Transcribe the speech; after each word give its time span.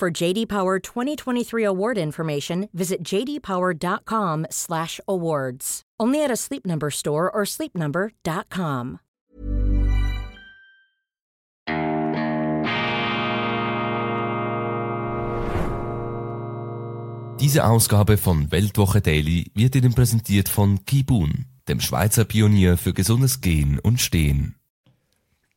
For 0.00 0.10
JD 0.10 0.48
Power 0.48 0.80
2023 0.80 1.62
award 1.62 1.98
information, 1.98 2.70
visit 2.72 3.04
jdpower.com/awards. 3.04 5.82
Only 6.00 6.24
at 6.24 6.30
a 6.30 6.36
Sleep 6.36 6.64
Number 6.64 6.90
store 6.90 7.30
or 7.30 7.44
sleepnumber.com. 7.44 9.00
Diese 17.40 17.66
Ausgabe 17.66 18.16
von 18.16 18.50
Weltwoche 18.50 19.02
Daily 19.02 19.50
wird 19.54 19.74
Ihnen 19.74 19.92
präsentiert 19.92 20.48
von 20.48 20.86
Kibun, 20.86 21.44
dem 21.68 21.80
Schweizer 21.80 22.24
Pionier 22.24 22.78
für 22.78 22.94
gesundes 22.94 23.42
Gehen 23.42 23.78
und 23.78 24.00
Stehen. 24.00 24.54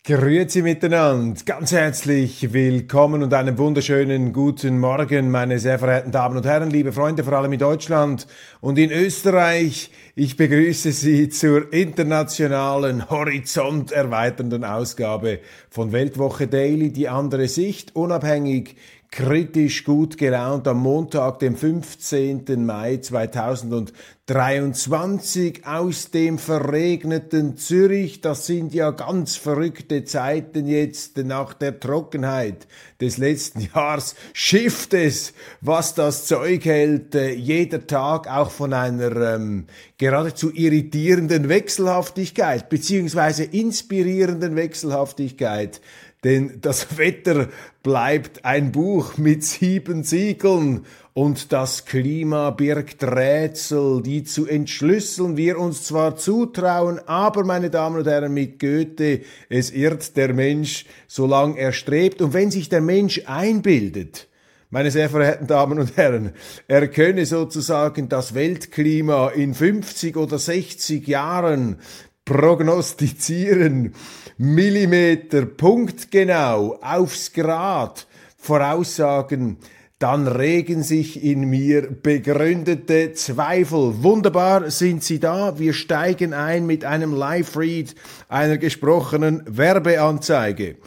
Grüezi 0.05 0.63
miteinander, 0.63 1.39
ganz 1.45 1.71
herzlich 1.71 2.51
willkommen 2.51 3.23
und 3.23 3.33
einen 3.33 3.57
wunderschönen 3.57 4.33
guten 4.33 4.77
Morgen, 4.77 5.31
meine 5.31 5.59
sehr 5.59 5.79
verehrten 5.79 6.11
Damen 6.11 6.35
und 6.35 6.45
Herren, 6.45 6.69
liebe 6.69 6.91
Freunde, 6.91 7.23
vor 7.23 7.31
allem 7.31 7.53
in 7.53 7.59
Deutschland 7.59 8.27
und 8.59 8.77
in 8.77 8.91
Österreich. 8.91 9.91
Ich 10.15 10.37
begrüße 10.37 10.91
Sie 10.91 11.27
zur 11.29 11.73
internationalen, 11.73 13.09
horizonterweiternden 13.09 14.63
Ausgabe 14.63 15.39
von 15.71 15.91
Weltwoche 15.91 16.45
Daily, 16.45 16.91
die 16.91 17.09
andere 17.09 17.47
Sicht, 17.47 17.95
unabhängig, 17.95 18.75
kritisch 19.13 19.83
gut 19.83 20.17
gelaunt 20.17 20.67
am 20.67 20.79
Montag, 20.79 21.37
dem 21.37 21.55
15. 21.55 22.65
Mai 22.65 22.97
2023 22.97 25.67
aus 25.67 26.09
dem 26.09 26.39
verregneten 26.39 27.55
Zürich. 27.55 28.21
Das 28.21 28.47
sind 28.47 28.73
ja 28.73 28.89
ganz 28.89 29.35
verrückte 29.35 30.03
Zeiten 30.03 30.65
jetzt 30.65 31.17
nach 31.17 31.53
der 31.53 31.79
Trockenheit 31.79 32.65
des 32.99 33.17
letzten 33.17 33.61
Jahres. 33.75 34.15
Schifft 34.33 34.95
es, 34.95 35.35
was 35.61 35.93
das 35.93 36.25
Zeug 36.25 36.65
hält, 36.65 37.13
äh, 37.13 37.33
jeder 37.33 37.85
Tag 37.85 38.27
auch 38.27 38.49
von 38.49 38.73
einer 38.73 39.35
ähm, 39.35 39.67
geradezu 40.03 40.51
irritierenden 40.51 41.47
Wechselhaftigkeit 41.47 42.67
beziehungsweise 42.67 43.45
inspirierenden 43.45 44.57
Wechselhaftigkeit 44.57 45.79
denn 46.23 46.59
das 46.61 46.97
Wetter 46.97 47.47
bleibt 47.83 48.45
ein 48.45 48.71
Buch 48.71 49.17
mit 49.17 49.43
sieben 49.43 50.03
Siegeln 50.03 50.85
und 51.13 51.51
das 51.53 51.85
Klima 51.85 52.49
birgt 52.49 53.03
Rätsel, 53.03 54.01
die 54.01 54.23
zu 54.23 54.47
entschlüsseln 54.47 55.37
wir 55.37 55.59
uns 55.59 55.83
zwar 55.83 56.15
zutrauen, 56.15 56.99
aber 57.05 57.45
meine 57.45 57.69
Damen 57.69 57.97
und 57.97 58.07
Herren, 58.07 58.33
mit 58.33 58.59
Goethe, 58.59 59.21
es 59.47 59.71
irrt 59.71 60.17
der 60.17 60.33
Mensch, 60.33 60.85
solange 61.07 61.59
er 61.59 61.71
strebt. 61.71 62.21
Und 62.21 62.33
wenn 62.33 62.49
sich 62.49 62.67
der 62.67 62.81
Mensch 62.81 63.21
einbildet, 63.25 64.27
meine 64.73 64.89
sehr 64.89 65.07
verehrten 65.07 65.45
Damen 65.45 65.77
und 65.77 65.97
Herren, 65.97 66.31
er 66.67 66.87
könne 66.87 67.27
sozusagen 67.27 68.09
das 68.09 68.33
Weltklima 68.33 69.27
in 69.29 69.53
50 69.53 70.17
oder 70.17 70.39
60 70.39 71.07
Jahren 71.07 71.77
prognostizieren, 72.25 73.93
Millimeter, 74.39 75.45
punktgenau, 75.45 76.79
aufs 76.81 77.33
Grad, 77.33 78.07
voraussagen, 78.35 79.57
dann 79.99 80.27
regen 80.27 80.81
sich 80.81 81.23
in 81.23 81.51
mir 81.51 81.91
begründete 81.91 83.13
Zweifel. 83.13 84.01
Wunderbar 84.01 84.71
sind 84.71 85.03
Sie 85.03 85.19
da. 85.19 85.59
Wir 85.59 85.73
steigen 85.73 86.33
ein 86.33 86.65
mit 86.65 86.83
einem 86.83 87.13
Live-Read 87.13 87.93
einer 88.27 88.57
gesprochenen 88.57 89.43
Werbeanzeige. 89.45 90.77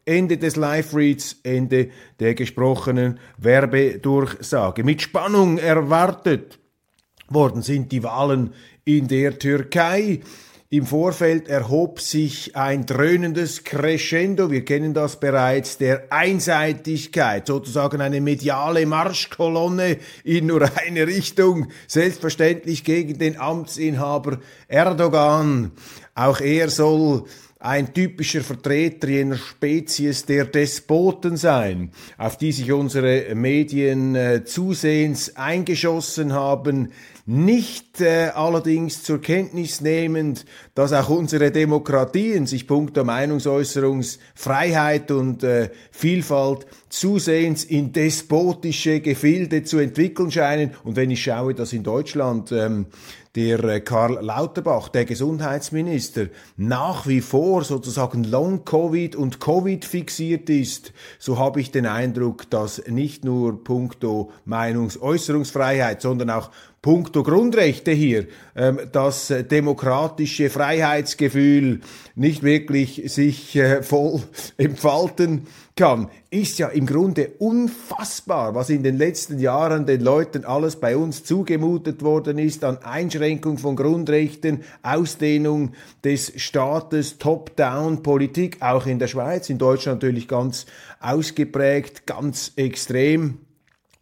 Ende 0.04 0.38
des 0.38 0.54
Live-Reads, 0.54 1.40
Ende 1.42 1.88
der 2.20 2.36
gesprochenen 2.36 3.18
Werbedurchsage. 3.38 4.84
Mit 4.84 5.02
Spannung 5.02 5.58
erwartet 5.58 6.60
worden 7.28 7.62
sind 7.62 7.90
die 7.90 8.04
Wahlen 8.04 8.54
in 8.84 9.08
der 9.08 9.36
Türkei. 9.36 10.20
Im 10.74 10.86
Vorfeld 10.86 11.46
erhob 11.46 12.00
sich 12.00 12.56
ein 12.56 12.84
dröhnendes 12.84 13.62
Crescendo, 13.62 14.50
wir 14.50 14.64
kennen 14.64 14.92
das 14.92 15.20
bereits, 15.20 15.78
der 15.78 16.06
Einseitigkeit, 16.10 17.46
sozusagen 17.46 18.00
eine 18.00 18.20
mediale 18.20 18.84
Marschkolonne 18.84 19.98
in 20.24 20.46
nur 20.46 20.68
eine 20.84 21.06
Richtung, 21.06 21.68
selbstverständlich 21.86 22.82
gegen 22.82 23.20
den 23.20 23.38
Amtsinhaber 23.38 24.40
Erdogan. 24.66 25.70
Auch 26.16 26.40
er 26.40 26.68
soll 26.68 27.22
ein 27.60 27.94
typischer 27.94 28.42
Vertreter 28.42 29.08
jener 29.08 29.36
Spezies 29.36 30.26
der 30.26 30.44
Despoten 30.44 31.36
sein, 31.36 31.92
auf 32.18 32.36
die 32.36 32.50
sich 32.50 32.72
unsere 32.72 33.32
Medien 33.36 34.16
äh, 34.16 34.44
zusehends 34.44 35.36
eingeschossen 35.36 36.32
haben, 36.32 36.90
nicht 37.26 38.02
äh, 38.02 38.28
allerdings 38.34 39.02
zur 39.02 39.18
Kenntnis 39.20 39.80
nehmend, 39.80 40.44
dass 40.74 40.92
auch 40.92 41.08
unsere 41.08 41.50
Demokratien 41.50 42.46
sich 42.46 42.66
punkto 42.66 43.02
Meinungsäußerungsfreiheit 43.02 45.10
und 45.10 45.42
äh, 45.42 45.70
Vielfalt 45.90 46.66
zusehends 46.90 47.64
in 47.64 47.92
despotische 47.92 49.00
Gefilde 49.00 49.64
zu 49.64 49.78
entwickeln 49.78 50.30
scheinen. 50.30 50.72
Und 50.84 50.96
wenn 50.96 51.10
ich 51.10 51.22
schaue, 51.22 51.54
dass 51.54 51.72
in 51.72 51.82
Deutschland 51.82 52.52
ähm, 52.52 52.88
der 53.34 53.64
äh, 53.64 53.80
Karl 53.80 54.24
Lauterbach, 54.24 54.88
der 54.88 55.04
Gesundheitsminister, 55.04 56.26
nach 56.56 57.06
wie 57.06 57.20
vor 57.20 57.64
sozusagen 57.64 58.24
Long-Covid 58.24 59.16
und 59.16 59.40
Covid 59.40 59.84
fixiert 59.84 60.48
ist, 60.50 60.92
so 61.18 61.38
habe 61.38 61.60
ich 61.60 61.72
den 61.72 61.86
Eindruck, 61.86 62.48
dass 62.50 62.86
nicht 62.86 63.24
nur 63.24 63.64
puncto 63.64 64.30
Meinungsäußerungsfreiheit, 64.44 66.00
sondern 66.00 66.30
auch 66.30 66.50
puncto 66.84 67.22
Grundrechte 67.22 67.92
hier 67.92 68.26
ähm, 68.54 68.78
das 68.92 69.30
äh, 69.30 69.42
demokratische 69.42 70.50
Freiheitsgefühl 70.50 71.80
nicht 72.14 72.42
wirklich 72.42 73.02
sich 73.06 73.56
äh, 73.56 73.82
voll 73.82 74.20
entfalten 74.58 75.46
kann, 75.76 76.10
ist 76.28 76.58
ja 76.58 76.68
im 76.68 76.84
Grunde 76.84 77.30
unfassbar, 77.38 78.54
was 78.54 78.68
in 78.68 78.82
den 78.82 78.98
letzten 78.98 79.38
Jahren 79.38 79.86
den 79.86 80.02
Leuten 80.02 80.44
alles 80.44 80.76
bei 80.76 80.94
uns 80.94 81.24
zugemutet 81.24 82.02
worden 82.02 82.36
ist 82.36 82.64
an 82.64 82.76
Einschränkung 82.82 83.56
von 83.56 83.76
Grundrechten, 83.76 84.62
Ausdehnung 84.82 85.72
des 86.04 86.34
Staates, 86.36 87.16
Top-Down-Politik, 87.16 88.58
auch 88.60 88.84
in 88.84 88.98
der 88.98 89.08
Schweiz, 89.08 89.48
in 89.48 89.56
Deutschland 89.56 90.02
natürlich 90.02 90.28
ganz 90.28 90.66
ausgeprägt, 91.00 92.06
ganz 92.06 92.52
extrem. 92.56 93.38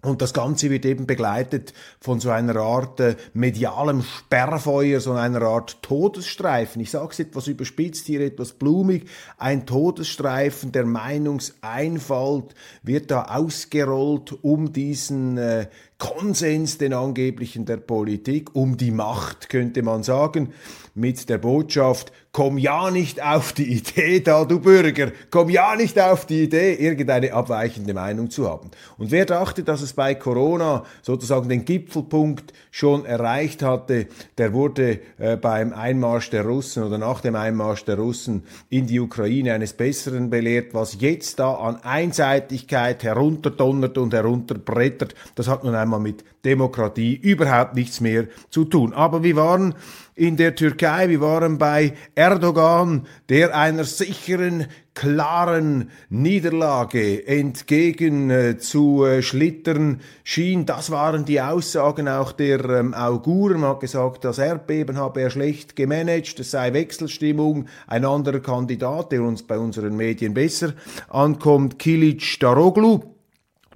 Und 0.05 0.21
das 0.21 0.35
Ganze 0.35 0.69
wird 0.69 0.85
eben 0.85 1.07
begleitet 1.07 1.73
von 2.01 2.19
so 2.19 2.31
einer 2.31 2.57
Art 2.57 2.99
äh, 2.99 3.15
medialem 3.35 4.03
Sperrfeuer, 4.03 4.99
so 4.99 5.13
einer 5.13 5.43
Art 5.43 5.81
Todesstreifen. 5.81 6.83
Ich 6.83 6.91
sage 6.91 7.11
es 7.13 7.21
etwas 7.21 7.47
überspitzt, 7.47 8.07
hier 8.07 8.21
etwas 8.21 8.53
blumig. 8.53 9.09
Ein 9.39 9.65
Todesstreifen 9.65 10.73
der 10.73 10.87
Meinungseinfalt 10.87 12.53
wird 12.83 13.13
da 13.13 13.27
ausgerollt 13.27 14.37
um 14.43 14.73
diesen 14.73 15.39
äh, 15.39 15.69
Konsens, 16.03 16.79
den 16.79 16.95
angeblichen 16.95 17.65
der 17.65 17.77
Politik, 17.77 18.57
um 18.57 18.77
die 18.77 18.91
Macht, 18.91 19.49
könnte 19.49 19.85
man 19.85 20.03
sagen, 20.03 20.53
mit 20.97 21.29
der 21.29 21.39
Botschaft, 21.39 22.11
komm 22.33 22.59
ja 22.59 22.91
nicht 22.91 23.23
auf 23.23 23.53
die 23.53 23.73
Idee 23.73 24.19
da, 24.19 24.45
du 24.45 24.59
Bürger, 24.59 25.13
komm 25.31 25.49
ja 25.49 25.77
nicht 25.77 26.01
auf 26.01 26.27
die 26.27 26.43
Idee, 26.43 26.75
irgendeine 26.75 27.33
abweichende 27.33 27.95
Meinung 27.95 28.31
zu 28.31 28.51
haben. 28.51 28.73
Und 28.99 29.13
wer 29.13 29.27
dachte, 29.27 29.63
dass 29.63 29.81
es 29.81 29.92
bei 29.93 30.15
Corona 30.15 30.85
sozusagen 31.03 31.49
den 31.49 31.65
Gipfelpunkt 31.65 32.53
schon 32.71 33.05
erreicht 33.05 33.63
hatte, 33.63 34.07
der 34.39 34.53
wurde 34.53 35.01
äh, 35.19 35.37
beim 35.37 35.73
Einmarsch 35.73 36.31
der 36.31 36.45
Russen 36.45 36.85
oder 36.85 36.99
nach 36.99 37.21
dem 37.21 37.35
Einmarsch 37.35 37.85
der 37.85 37.99
Russen 37.99 38.45
in 38.71 38.87
die 38.87 39.01
Ukraine 39.01 39.55
eines 39.55 39.73
Besseren 39.73 40.31
belehrt, 40.31 40.75
was 40.75 41.01
jetzt 41.01 41.39
da 41.39 41.55
an 41.55 41.77
Einseitigkeit 41.83 43.03
herunterdonnert 43.03 43.99
und 43.99 44.15
herunterbrettert, 44.15 45.15
das 45.35 45.49
hat 45.49 45.65
nun 45.65 45.75
einmal 45.75 46.01
mit 46.01 46.25
Demokratie 46.45 47.15
überhaupt 47.15 47.75
nichts 47.75 48.01
mehr 48.01 48.27
zu 48.51 48.65
tun. 48.65 48.93
Aber 48.93 49.23
wir 49.23 49.37
waren 49.37 49.75
in 50.15 50.37
der 50.37 50.55
Türkei, 50.55 51.09
wir 51.09 51.21
waren 51.21 51.59
bei 51.59 51.95
Erdogan, 52.15 53.07
der 53.29 53.57
einer 53.57 53.85
sicheren, 53.85 54.67
klaren 54.95 55.91
Niederlage 56.11 57.27
entgegen 57.27 58.31
äh, 58.31 58.59
zu 58.59 59.05
äh, 59.05 59.23
schlittern 59.23 60.01
schien. 60.23 60.67
Das 60.67 60.91
waren 60.91 61.25
die 61.25 61.41
Aussagen 61.41 62.09
auch 62.09 62.33
der 62.33 62.65
ähm, 62.69 62.95
Auguren. 62.95 63.61
Man 63.61 63.71
hat 63.71 63.81
gesagt, 63.81 64.25
das 64.25 64.39
Erdbeben 64.39 64.99
habe 64.99 65.23
er 65.23 65.31
schlecht 65.31 65.77
gemanagt, 65.77 66.39
es 66.41 66.51
sei 66.51 66.73
Wechselstimmung. 66.73 67.67
Ein 67.87 68.05
anderer 68.05 68.41
Kandidat, 68.41 69.13
der 69.13 69.23
uns 69.23 69.43
bei 69.43 69.59
unseren 69.59 69.97
Medien 69.97 70.35
besser 70.35 70.75
ankommt, 71.09 71.79
Kilic 71.79 72.39
Daroglu 72.41 73.01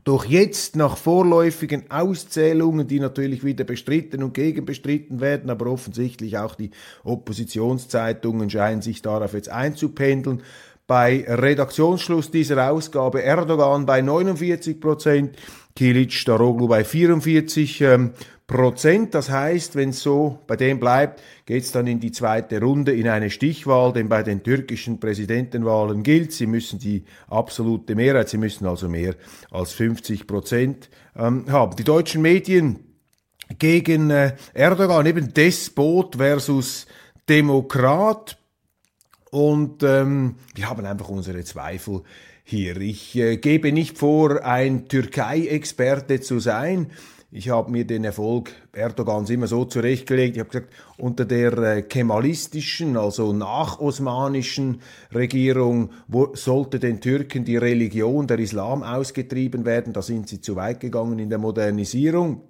doch 0.07 0.25
jetzt 0.25 0.77
nach 0.77 0.97
vorläufigen 0.97 1.91
Auszählungen, 1.91 2.87
die 2.87 3.01
natürlich 3.01 3.43
wieder 3.43 3.65
bestritten 3.65 4.23
und 4.23 4.35
gegenbestritten 4.35 5.21
werden, 5.21 5.51
aber 5.51 5.67
offensichtlich 5.67 6.39
auch 6.39 6.55
die 6.55 6.71
Oppositionszeitungen 7.03 8.49
scheinen 8.49 8.83
sich 8.83 9.03
darauf 9.03 9.35
jetzt 9.35 9.49
einzupendeln, 9.49 10.43
bei 10.87 11.25
Redaktionsschluss 11.27 12.31
dieser 12.31 12.71
Ausgabe 12.71 13.23
Erdogan 13.23 13.87
bei 13.87 14.03
49 14.03 14.81
Prozent, 14.81 15.37
Kilic 15.75 16.25
Daroglu 16.25 16.69
bei 16.69 16.85
44 16.85 17.81
ähm, 17.81 18.13
Prozent. 18.47 19.15
Das 19.15 19.29
heißt, 19.29 19.75
wenn 19.75 19.91
es 19.91 20.01
so 20.01 20.39
bei 20.47 20.55
dem 20.57 20.79
bleibt, 20.79 21.21
geht 21.45 21.65
es 21.65 21.73
dann 21.73 21.89
in 21.89 21.99
die 21.99 22.13
zweite 22.13 22.61
Runde 22.61 22.93
in 22.93 23.09
eine 23.09 23.31
Stichwahl, 23.31 23.93
denn 23.93 24.09
bei 24.09 24.23
den 24.23 24.43
türkischen 24.43 25.01
Präsidentenwahlen 25.01 26.05
gilt, 26.05 26.33
sie 26.33 26.47
müssen 26.47 26.79
die 26.79 27.05
absolute 27.29 27.97
Mehrheit, 27.97 28.29
sie 28.29 28.39
müssen 28.39 28.67
also 28.67 28.89
mehr 28.89 29.15
als 29.51 29.73
50 29.73 30.27
Prozent 30.27 30.89
ähm, 31.17 31.51
haben. 31.51 31.75
Die 31.77 31.85
deutschen 31.85 32.23
Medien 32.23 32.79
gegen 33.59 34.11
äh, 34.11 34.37
Erdogan, 34.55 35.07
eben 35.07 35.35
Despot 35.35 36.17
versus 36.17 36.87
Demokrat. 37.29 38.39
Und 39.31 39.83
ähm, 39.83 40.37
wir 40.55 40.69
haben 40.69 40.85
einfach 40.87 41.09
unsere 41.09 41.43
Zweifel 41.45 42.03
hier. 42.45 42.77
Ich 42.77 43.17
äh, 43.17 43.37
gebe 43.39 43.73
nicht 43.73 43.99
vor, 43.99 44.45
ein 44.45 44.89
Türkei-Experte 44.89 46.21
zu 46.21 46.39
sein. 46.39 46.91
Ich 47.33 47.51
habe 47.51 47.73
mir 47.73 47.85
den 47.85 48.05
Erfolg 48.05 48.53
Erdogans 48.73 49.29
immer 49.31 49.49
so 49.49 49.65
zurechtgelegt. 49.65 50.37
Ich 50.37 50.41
habe 50.41 50.49
gesagt, 50.49 50.73
unter 50.97 51.25
der 51.25 51.59
äh, 51.59 51.83
kemalistischen, 51.83 52.97
also 52.97 53.33
nachosmanischen 53.33 54.81
Regierung 55.13 55.91
wo, 56.07 56.35
sollte 56.35 56.79
den 56.79 57.01
Türken 57.01 57.45
die 57.45 57.57
Religion, 57.57 58.29
der 58.29 58.39
Islam 58.39 58.85
ausgetrieben 58.85 59.65
werden. 59.65 59.93
Da 59.93 60.03
sind 60.03 60.29
sie 60.29 60.41
zu 60.41 60.55
weit 60.55 60.79
gegangen 60.81 61.19
in 61.19 61.29
der 61.29 61.39
Modernisierung. 61.39 62.43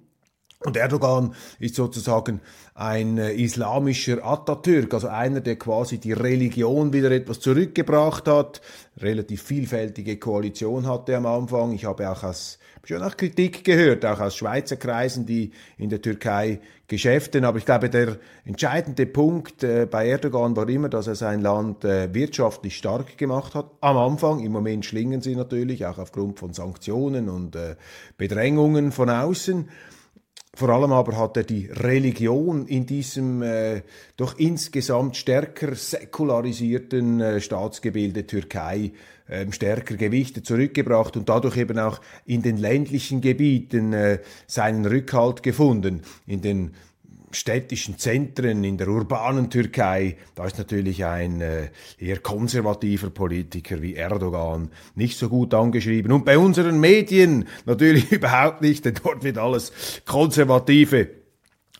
Und 0.65 0.75
Erdogan 0.75 1.35
ist 1.59 1.75
sozusagen 1.75 2.41
ein 2.73 3.19
äh, 3.19 3.31
islamischer 3.33 4.25
Atatürk, 4.25 4.91
also 4.91 5.07
einer, 5.07 5.39
der 5.39 5.55
quasi 5.55 5.99
die 5.99 6.13
Religion 6.13 6.93
wieder 6.93 7.11
etwas 7.11 7.39
zurückgebracht 7.39 8.27
hat. 8.27 8.61
Relativ 8.99 9.43
vielfältige 9.43 10.17
Koalition 10.17 10.87
hatte 10.87 11.15
am 11.15 11.27
Anfang. 11.27 11.73
Ich 11.73 11.85
habe 11.85 12.09
auch 12.09 12.23
aus, 12.23 12.57
schon 12.83 13.03
auch 13.03 13.15
Kritik 13.15 13.63
gehört, 13.63 14.03
auch 14.03 14.19
aus 14.19 14.35
Schweizer 14.35 14.77
Kreisen, 14.77 15.27
die 15.27 15.51
in 15.77 15.91
der 15.91 16.01
Türkei 16.01 16.59
geschäften. 16.87 17.45
Aber 17.45 17.59
ich 17.59 17.65
glaube, 17.65 17.91
der 17.91 18.17
entscheidende 18.43 19.05
Punkt 19.05 19.63
äh, 19.63 19.85
bei 19.85 20.07
Erdogan 20.09 20.55
war 20.55 20.67
immer, 20.67 20.89
dass 20.89 21.05
er 21.05 21.15
sein 21.15 21.41
Land 21.41 21.85
äh, 21.85 22.11
wirtschaftlich 22.15 22.77
stark 22.77 23.15
gemacht 23.19 23.53
hat. 23.53 23.69
Am 23.81 23.97
Anfang, 23.97 24.39
im 24.39 24.53
Moment 24.53 24.85
schlingen 24.85 25.21
sie 25.21 25.35
natürlich, 25.35 25.85
auch 25.85 25.99
aufgrund 25.99 26.39
von 26.39 26.53
Sanktionen 26.53 27.29
und 27.29 27.55
Bedrängungen 28.17 28.91
von 28.91 29.11
außen. 29.11 29.69
Vor 30.57 30.69
allem 30.69 30.91
aber 30.91 31.15
hat 31.19 31.37
er 31.37 31.43
die 31.43 31.67
Religion 31.71 32.65
in 32.65 32.87
diesem 32.87 33.43
äh, 33.43 33.83
doch 34.15 34.39
insgesamt 34.39 35.15
stärker 35.15 35.75
säkularisierten 35.75 37.21
äh, 37.21 37.39
Staatsgebilde 37.39 38.25
Türkei 38.25 38.91
äh, 39.27 39.45
stärker 39.51 39.97
Gewichte 39.97 40.41
zurückgebracht 40.41 41.15
und 41.15 41.29
dadurch 41.29 41.57
eben 41.57 41.77
auch 41.77 42.01
in 42.25 42.41
den 42.41 42.57
ländlichen 42.57 43.21
Gebieten 43.21 43.93
äh, 43.93 44.17
seinen 44.47 44.87
Rückhalt 44.87 45.43
gefunden. 45.43 46.01
In 46.25 46.41
den 46.41 46.73
städtischen 47.31 47.97
Zentren, 47.97 48.63
in 48.63 48.77
der 48.77 48.87
urbanen 48.87 49.49
Türkei, 49.49 50.17
da 50.35 50.45
ist 50.45 50.57
natürlich 50.57 51.05
ein 51.05 51.41
äh, 51.41 51.69
eher 51.99 52.19
konservativer 52.19 53.09
Politiker 53.09 53.81
wie 53.81 53.95
Erdogan 53.95 54.71
nicht 54.95 55.17
so 55.17 55.29
gut 55.29 55.53
angeschrieben. 55.53 56.11
Und 56.11 56.25
bei 56.25 56.37
unseren 56.37 56.79
Medien 56.79 57.47
natürlich 57.65 58.11
überhaupt 58.11 58.61
nicht, 58.61 58.85
denn 58.85 58.95
dort 59.03 59.23
wird 59.23 59.37
alles 59.37 59.71
Konservative 60.05 61.09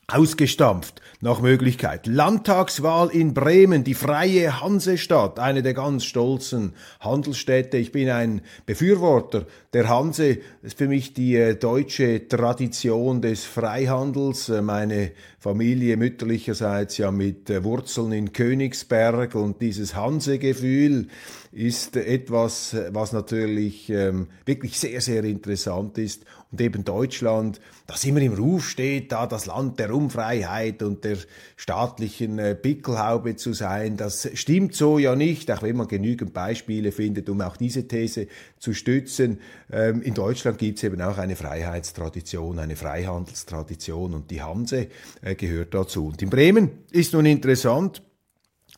ausgestampft 0.10 1.02
nach 1.20 1.42
Möglichkeit. 1.42 2.08
Landtagswahl 2.08 3.10
in 3.10 3.34
Bremen, 3.34 3.84
die 3.84 3.94
freie 3.94 4.62
Hansestadt, 4.62 5.38
eine 5.38 5.62
der 5.64 5.74
ganz 5.74 6.06
stolzen 6.06 6.74
Handelsstädte. 7.02 7.76
Ich 7.76 7.92
bin 7.92 8.10
ein 8.10 8.42
Befürworter 8.66 9.46
der 9.74 9.90
Hanse. 9.90 10.36
Das 10.62 10.72
ist 10.72 10.78
für 10.78 10.88
mich 10.88 11.14
die 11.14 11.36
äh, 11.36 11.56
deutsche 11.56 12.26
Tradition 12.30 13.22
des 13.22 13.44
Freihandels. 13.44 14.48
Äh, 14.48 14.62
meine 14.62 15.12
Familie 15.48 15.96
mütterlicherseits 15.96 16.98
ja 16.98 17.10
mit 17.10 17.50
äh, 17.50 17.64
Wurzeln 17.64 18.12
in 18.12 18.34
Königsberg 18.34 19.34
und 19.34 19.62
dieses 19.62 19.96
Hansegefühl 19.96 21.08
ist 21.54 21.96
etwas, 21.96 22.76
was 22.90 23.14
natürlich 23.14 23.90
ähm, 23.90 24.28
wirklich 24.46 24.78
sehr, 24.78 25.00
sehr 25.00 25.24
interessant 25.24 25.98
ist 25.98 26.26
und 26.52 26.62
eben 26.62 26.86
Deutschland, 26.86 27.60
das 27.88 28.06
immer 28.06 28.22
im 28.22 28.34
Ruf 28.34 28.70
steht, 28.70 29.12
da 29.12 29.28
das 29.28 29.48
Land 29.48 29.80
der 29.80 29.94
Unfreiheit 29.94 30.82
und 30.82 31.04
der 31.04 31.18
staatlichen 31.58 32.40
äh, 32.40 32.56
Pickelhaube 32.56 33.36
zu 33.36 33.54
sein, 33.54 33.98
das 33.98 34.30
stimmt 34.34 34.74
so 34.74 34.98
ja 34.98 35.16
nicht, 35.16 35.52
auch 35.52 35.62
wenn 35.62 35.76
man 35.76 35.88
genügend 35.88 36.34
Beispiele 36.34 36.92
findet, 36.92 37.30
um 37.30 37.42
auch 37.42 37.58
diese 37.58 37.88
These 37.88 38.28
zu 38.60 38.74
stützen. 38.74 39.40
Ähm, 39.72 40.02
in 40.02 40.14
Deutschland 40.14 40.58
gibt 40.58 40.78
es 40.78 40.84
eben 40.84 41.02
auch 41.02 41.18
eine 41.18 41.36
Freiheitstradition, 41.36 42.60
eine 42.60 42.76
Freihandelstradition 42.78 44.14
und 44.14 44.32
die 44.32 44.42
Hanse 44.42 44.88
äh, 45.22 45.36
gehört 45.38 45.74
dazu. 45.74 46.08
Und 46.08 46.22
in 46.22 46.30
Bremen 46.30 46.72
ist 46.92 47.14
nun 47.14 47.26
interessant, 47.26 48.02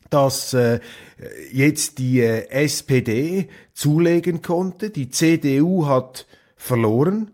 dass 0.09 0.53
äh, 0.53 0.79
jetzt 1.51 1.97
die 1.99 2.21
äh, 2.21 2.49
SPD 2.49 3.47
zulegen 3.73 4.41
konnte. 4.41 4.89
Die 4.89 5.09
CDU 5.09 5.85
hat 5.87 6.25
verloren. 6.55 7.31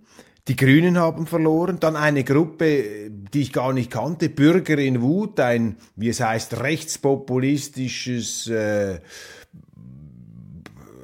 Die 0.48 0.56
Grünen 0.56 0.98
haben 0.98 1.26
verloren. 1.26 1.80
Dann 1.80 1.96
eine 1.96 2.24
Gruppe, 2.24 3.10
die 3.10 3.42
ich 3.42 3.52
gar 3.52 3.74
nicht 3.74 3.92
kannte, 3.92 4.30
Bürger 4.30 4.78
in 4.78 5.02
Wut, 5.02 5.40
ein, 5.40 5.78
wie 5.96 6.10
es 6.10 6.20
heißt, 6.20 6.60
rechtspopulistisches, 6.60 8.48
äh, 8.48 9.00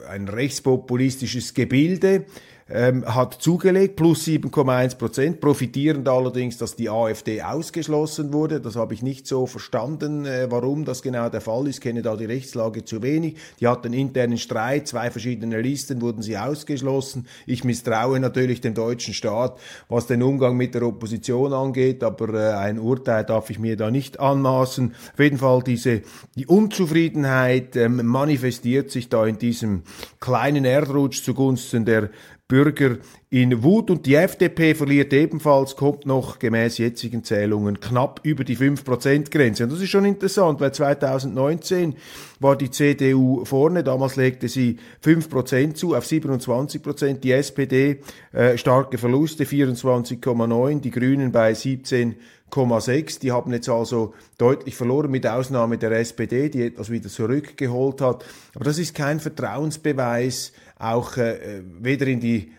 ein 0.08 0.28
rechtspopulistisches 0.28 1.56
Gebilde, 1.56 2.26
ähm, 2.74 3.06
hat 3.06 3.36
zugelegt, 3.42 3.96
plus 3.96 4.26
7,1 4.26 4.98
Prozent, 4.98 5.40
profitierend 5.42 6.08
allerdings, 6.08 6.58
dass 6.58 6.76
die 6.76 6.90
AfD 6.90 7.42
ausgeschlossen 7.42 8.34
wurde. 8.34 8.62
Das 8.62 8.76
habe 8.76 8.94
ich 8.94 9.02
nicht 9.02 9.28
so 9.28 9.46
verstanden, 9.46 10.26
äh, 10.26 10.48
warum 10.50 10.86
das 10.86 11.02
genau 11.02 11.30
der 11.30 11.42
Fall 11.42 11.68
ist. 11.68 11.82
kenne 11.82 12.02
da 12.02 12.16
die 12.16 12.26
Rechtslage 12.26 12.86
zu 12.86 13.02
wenig. 13.02 13.38
Die 13.60 13.68
hatten 13.68 13.94
internen 13.94 14.38
Streit, 14.38 14.88
zwei 14.88 15.12
verschiedene 15.12 15.62
Listen 15.62 16.02
wurden 16.02 16.22
sie 16.22 16.38
ausgeschlossen. 16.38 17.28
Ich 17.46 17.64
misstraue 17.64 18.20
natürlich 18.20 18.62
dem 18.62 18.74
deutschen 18.74 19.14
Staat, 19.14 19.60
was 19.90 20.08
den 20.08 20.24
Umgang 20.24 20.56
mit 20.56 20.74
der 20.74 20.84
Opposition 20.84 21.54
angeht, 21.54 22.04
aber 22.04 22.34
äh, 22.34 22.54
ein 22.54 22.80
Urteil 22.80 23.24
darf 23.26 23.50
ich 23.50 23.60
mir 23.60 23.76
da 23.76 23.92
nicht 23.92 24.20
anmaßen. 24.20 24.94
Auf 25.14 25.20
jeden 25.20 25.38
Fall 25.38 25.62
diese, 25.64 26.02
die 26.36 26.48
Unzufriedenheit 26.48 27.76
ähm, 27.76 28.06
manifestiert 28.06 28.92
sich 28.92 29.10
da 29.10 29.26
in 29.26 29.38
diesem 29.38 29.84
kleinen 30.20 30.66
Erdrutsch 30.66 31.24
zugunsten 31.24 31.86
der 31.86 32.10
Bürger 32.52 32.98
in 33.30 33.64
Wut 33.64 33.90
und 33.90 34.06
die 34.06 34.16
FDP 34.16 34.76
verliert 34.76 35.14
ebenfalls, 35.14 35.78
kommt 35.78 36.06
noch 36.06 36.38
gemäß 36.38 36.80
jetzigen 36.80 37.24
Zählungen 37.24 37.80
knapp 37.80 38.20
über 38.24 38.44
die 38.44 38.58
5%-Grenze. 38.58 39.64
Und 39.64 39.72
das 39.72 39.80
ist 39.80 39.90
schon 39.90 40.04
interessant, 40.04 40.60
weil 40.60 40.74
2019 40.74 41.96
war 42.42 42.58
die 42.58 42.70
CDU 42.70 43.46
vorne, 43.46 43.86
damals 43.86 44.18
legte 44.18 44.50
sie 44.50 44.80
5% 45.02 45.76
zu 45.76 45.96
auf 45.96 46.06
27%, 46.06 47.20
die 47.20 47.32
SPD 47.32 48.02
äh, 48.34 48.58
starke 48.58 48.98
Verluste 48.98 49.46
24,9, 49.46 50.82
die 50.82 50.92
Grünen 50.92 51.32
bei 51.32 51.54
17,6. 51.54 53.22
Die 53.22 53.32
haben 53.32 53.54
jetzt 53.54 53.70
also 53.70 54.14
deutlich 54.38 54.76
verloren, 54.76 55.10
mit 55.10 55.26
Ausnahme 55.26 55.78
der 55.78 55.92
SPD, 55.92 56.50
die 56.50 56.64
etwas 56.64 56.90
wieder 56.90 57.08
zurückgeholt 57.08 58.02
hat. 58.02 58.26
Aber 58.56 58.66
das 58.66 58.78
ist 58.78 58.94
kein 58.94 59.22
Vertrauensbeweis, 59.22 60.52
auch 60.82 61.18
äh, 61.18 61.62
weder 61.80 62.08
in 62.08 62.20
die 62.20 62.52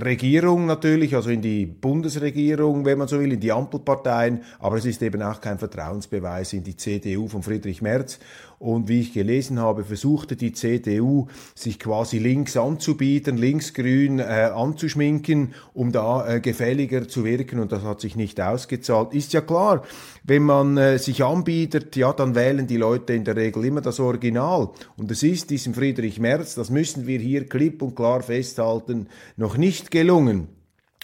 Regierung 0.00 0.66
natürlich, 0.66 1.14
also 1.14 1.30
in 1.30 1.42
die 1.42 1.66
Bundesregierung, 1.66 2.84
wenn 2.84 2.98
man 2.98 3.08
so 3.08 3.18
will, 3.18 3.32
in 3.32 3.40
die 3.40 3.52
Ampelparteien, 3.52 4.42
aber 4.58 4.76
es 4.76 4.84
ist 4.84 5.02
eben 5.02 5.22
auch 5.22 5.40
kein 5.40 5.58
Vertrauensbeweis 5.58 6.52
in 6.52 6.62
die 6.62 6.76
CDU 6.76 7.26
von 7.28 7.42
Friedrich 7.42 7.82
Merz. 7.82 8.18
Und 8.58 8.88
wie 8.88 9.00
ich 9.00 9.12
gelesen 9.12 9.60
habe, 9.60 9.84
versuchte 9.84 10.34
die 10.34 10.52
CDU 10.52 11.28
sich 11.54 11.78
quasi 11.78 12.18
links 12.18 12.56
anzubieten, 12.56 13.36
linksgrün 13.36 14.18
äh, 14.18 14.50
anzuschminken, 14.52 15.54
um 15.74 15.92
da 15.92 16.28
äh, 16.28 16.40
gefälliger 16.40 17.06
zu 17.06 17.24
wirken 17.24 17.60
und 17.60 17.70
das 17.70 17.84
hat 17.84 18.00
sich 18.00 18.16
nicht 18.16 18.40
ausgezahlt. 18.40 19.14
Ist 19.14 19.32
ja 19.32 19.42
klar, 19.42 19.84
wenn 20.24 20.42
man 20.42 20.76
äh, 20.76 20.98
sich 20.98 21.22
anbietet, 21.22 21.94
ja, 21.94 22.12
dann 22.12 22.34
wählen 22.34 22.66
die 22.66 22.76
Leute 22.76 23.12
in 23.12 23.24
der 23.24 23.36
Regel 23.36 23.64
immer 23.64 23.80
das 23.80 24.00
Original. 24.00 24.70
Und 24.96 25.10
es 25.12 25.22
ist 25.22 25.50
diesem 25.50 25.72
Friedrich 25.74 26.18
Merz, 26.18 26.56
das 26.56 26.68
müssen 26.68 27.06
wir 27.06 27.20
hier 27.20 27.48
klipp 27.48 27.80
und 27.80 27.94
klar 27.94 28.22
festhalten, 28.22 29.06
noch 29.36 29.56
nicht 29.56 29.92
gelungen 29.92 30.48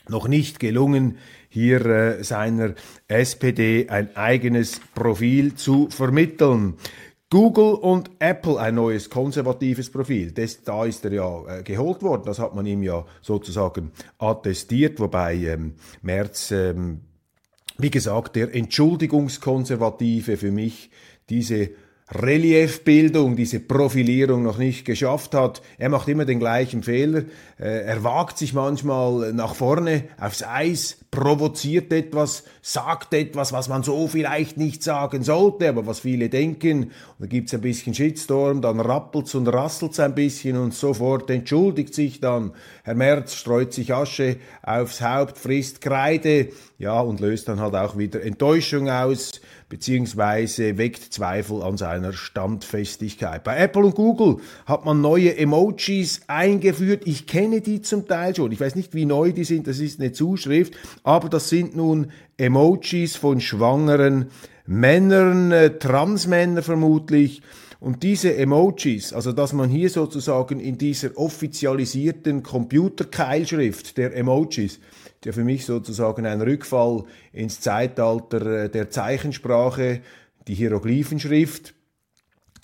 noch 0.08 0.28
nicht 0.28 0.60
gelungen, 0.60 1.16
hier 1.48 1.86
äh, 1.86 2.24
seiner 2.24 2.74
SPD 3.08 3.88
ein 3.88 4.14
eigenes 4.16 4.80
Profil 4.94 5.54
zu 5.54 5.88
vermitteln. 5.88 6.74
Google 7.34 7.74
und 7.74 8.12
Apple 8.20 8.60
ein 8.60 8.76
neues 8.76 9.10
konservatives 9.10 9.90
Profil. 9.90 10.30
Das, 10.30 10.62
da 10.62 10.84
ist 10.84 11.04
er 11.04 11.14
ja 11.14 11.42
äh, 11.48 11.62
geholt 11.64 12.00
worden. 12.00 12.22
Das 12.26 12.38
hat 12.38 12.54
man 12.54 12.64
ihm 12.64 12.84
ja 12.84 13.04
sozusagen 13.22 13.90
attestiert, 14.18 15.00
wobei 15.00 15.34
ähm, 15.34 15.74
Merz, 16.00 16.52
ähm, 16.52 17.00
wie 17.76 17.90
gesagt, 17.90 18.36
der 18.36 18.54
Entschuldigungskonservative 18.54 20.36
für 20.36 20.52
mich 20.52 20.90
diese 21.28 21.70
Reliefbildung, 22.12 23.34
diese 23.34 23.60
Profilierung 23.60 24.42
noch 24.42 24.58
nicht 24.58 24.84
geschafft 24.84 25.34
hat. 25.34 25.62
Er 25.78 25.88
macht 25.88 26.06
immer 26.06 26.26
den 26.26 26.38
gleichen 26.38 26.82
Fehler. 26.82 27.22
Äh, 27.58 27.86
er 27.86 28.04
wagt 28.04 28.36
sich 28.36 28.52
manchmal 28.52 29.32
nach 29.32 29.54
vorne 29.54 30.04
aufs 30.20 30.42
Eis, 30.42 30.98
provoziert 31.10 31.92
etwas, 31.94 32.44
sagt 32.60 33.14
etwas, 33.14 33.54
was 33.54 33.68
man 33.70 33.84
so 33.84 34.06
vielleicht 34.06 34.58
nicht 34.58 34.82
sagen 34.82 35.22
sollte, 35.22 35.66
aber 35.68 35.86
was 35.86 36.00
viele 36.00 36.28
denken. 36.28 36.84
Und 36.84 36.92
da 37.20 37.26
gibt's 37.26 37.54
ein 37.54 37.62
bisschen 37.62 37.94
Shitstorm, 37.94 38.60
dann 38.60 38.80
rappelt's 38.80 39.34
und 39.34 39.48
rasselt's 39.48 39.98
ein 39.98 40.14
bisschen 40.14 40.58
und 40.58 40.74
sofort 40.74 41.30
entschuldigt 41.30 41.94
sich 41.94 42.20
dann. 42.20 42.52
Herr 42.82 42.96
Merz 42.96 43.34
streut 43.34 43.72
sich 43.72 43.94
Asche 43.94 44.36
aufs 44.62 45.00
Haupt, 45.00 45.38
frisst 45.38 45.80
Kreide, 45.80 46.48
ja, 46.76 47.00
und 47.00 47.20
löst 47.20 47.48
dann 47.48 47.60
halt 47.60 47.74
auch 47.74 47.96
wieder 47.96 48.22
Enttäuschung 48.22 48.90
aus 48.90 49.40
beziehungsweise 49.74 50.78
weckt 50.78 51.12
Zweifel 51.12 51.60
an 51.62 51.76
seiner 51.94 52.12
Standfestigkeit. 52.12 53.44
Bei 53.44 53.56
Apple 53.58 53.84
und 53.84 53.94
Google 53.94 54.38
hat 54.66 54.84
man 54.84 55.00
neue 55.00 55.36
Emojis 55.36 56.22
eingeführt. 56.26 57.02
Ich 57.06 57.26
kenne 57.26 57.60
die 57.60 57.82
zum 57.82 58.06
Teil 58.08 58.34
schon. 58.34 58.52
Ich 58.52 58.60
weiß 58.60 58.74
nicht, 58.74 58.94
wie 58.94 59.06
neu 59.06 59.32
die 59.32 59.44
sind. 59.44 59.66
Das 59.66 59.78
ist 59.78 60.00
eine 60.00 60.12
Zuschrift. 60.12 60.74
Aber 61.02 61.28
das 61.28 61.48
sind 61.48 61.76
nun 61.76 62.10
Emojis 62.36 63.16
von 63.16 63.40
schwangeren 63.40 64.26
Männern, 64.66 65.52
äh, 65.52 65.78
Transmänner 65.78 66.62
vermutlich. 66.62 67.42
Und 67.80 68.02
diese 68.02 68.34
Emojis, 68.34 69.12
also 69.12 69.32
dass 69.32 69.52
man 69.52 69.68
hier 69.68 69.90
sozusagen 69.90 70.58
in 70.58 70.78
dieser 70.78 71.16
offizialisierten 71.16 72.42
Computerkeilschrift 72.42 73.98
der 73.98 74.16
Emojis 74.16 74.80
der 75.24 75.32
für 75.32 75.44
mich 75.44 75.64
sozusagen 75.64 76.26
ein 76.26 76.42
Rückfall 76.42 77.04
ins 77.32 77.60
Zeitalter 77.60 78.64
äh, 78.64 78.68
der 78.68 78.90
Zeichensprache, 78.90 80.02
die 80.46 80.54
Hieroglyphenschrift, 80.54 81.74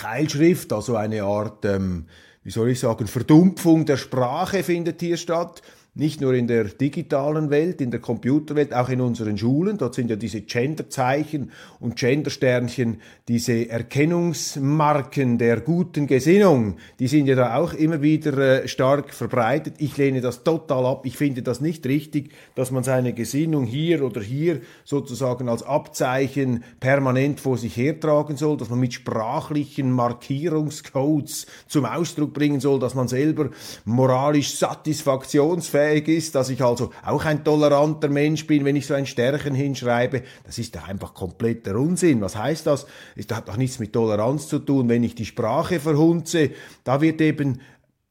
Keilschrift, 0.00 0.72
also 0.72 0.96
eine 0.96 1.24
Art, 1.24 1.66
ähm, 1.66 2.06
wie 2.42 2.50
soll 2.50 2.70
ich 2.70 2.80
sagen, 2.80 3.06
Verdumpfung 3.06 3.84
der 3.84 3.98
Sprache 3.98 4.62
findet 4.62 5.00
hier 5.00 5.18
statt 5.18 5.60
nicht 6.00 6.22
nur 6.22 6.32
in 6.32 6.46
der 6.46 6.64
digitalen 6.64 7.50
Welt, 7.50 7.82
in 7.82 7.90
der 7.90 8.00
Computerwelt, 8.00 8.72
auch 8.74 8.88
in 8.88 9.02
unseren 9.02 9.36
Schulen. 9.36 9.76
Dort 9.76 9.94
sind 9.94 10.08
ja 10.08 10.16
diese 10.16 10.40
Genderzeichen 10.40 11.52
und 11.78 11.96
Gendersternchen, 11.96 13.02
diese 13.28 13.68
Erkennungsmarken 13.68 15.36
der 15.36 15.60
guten 15.60 16.06
Gesinnung, 16.06 16.78
die 16.98 17.06
sind 17.06 17.26
ja 17.26 17.34
da 17.34 17.56
auch 17.56 17.74
immer 17.74 18.00
wieder 18.00 18.36
äh, 18.38 18.66
stark 18.66 19.12
verbreitet. 19.12 19.74
Ich 19.76 19.98
lehne 19.98 20.22
das 20.22 20.42
total 20.42 20.86
ab. 20.86 21.04
Ich 21.04 21.18
finde 21.18 21.42
das 21.42 21.60
nicht 21.60 21.84
richtig, 21.84 22.32
dass 22.54 22.70
man 22.70 22.82
seine 22.82 23.12
Gesinnung 23.12 23.66
hier 23.66 24.02
oder 24.02 24.22
hier 24.22 24.62
sozusagen 24.84 25.50
als 25.50 25.62
Abzeichen 25.62 26.64
permanent 26.80 27.40
vor 27.40 27.58
sich 27.58 27.76
hertragen 27.76 28.38
soll, 28.38 28.56
dass 28.56 28.70
man 28.70 28.80
mit 28.80 28.94
sprachlichen 28.94 29.92
Markierungscodes 29.92 31.46
zum 31.68 31.84
Ausdruck 31.84 32.32
bringen 32.32 32.60
soll, 32.60 32.80
dass 32.80 32.94
man 32.94 33.06
selber 33.06 33.50
moralisch 33.84 34.54
satisfaktionsfähig 34.56 35.89
fähig 35.90 36.08
ist, 36.08 36.34
dass 36.34 36.50
ich 36.50 36.62
also 36.62 36.90
auch 37.04 37.24
ein 37.24 37.44
toleranter 37.44 38.08
Mensch 38.08 38.46
bin, 38.46 38.64
wenn 38.64 38.76
ich 38.76 38.86
so 38.86 38.94
ein 38.94 39.06
Sternchen 39.06 39.54
hinschreibe, 39.54 40.22
das 40.44 40.58
ist 40.58 40.74
doch 40.76 40.86
einfach 40.88 41.14
kompletter 41.14 41.76
Unsinn. 41.76 42.20
Was 42.20 42.36
heißt 42.36 42.66
das? 42.66 42.86
Es 43.16 43.26
hat 43.30 43.48
doch 43.48 43.56
nichts 43.56 43.78
mit 43.78 43.92
Toleranz 43.92 44.48
zu 44.48 44.60
tun, 44.60 44.88
wenn 44.88 45.02
ich 45.02 45.14
die 45.14 45.26
Sprache 45.26 45.80
verhunze. 45.80 46.50
Da 46.84 47.00
wird 47.00 47.20
eben 47.20 47.60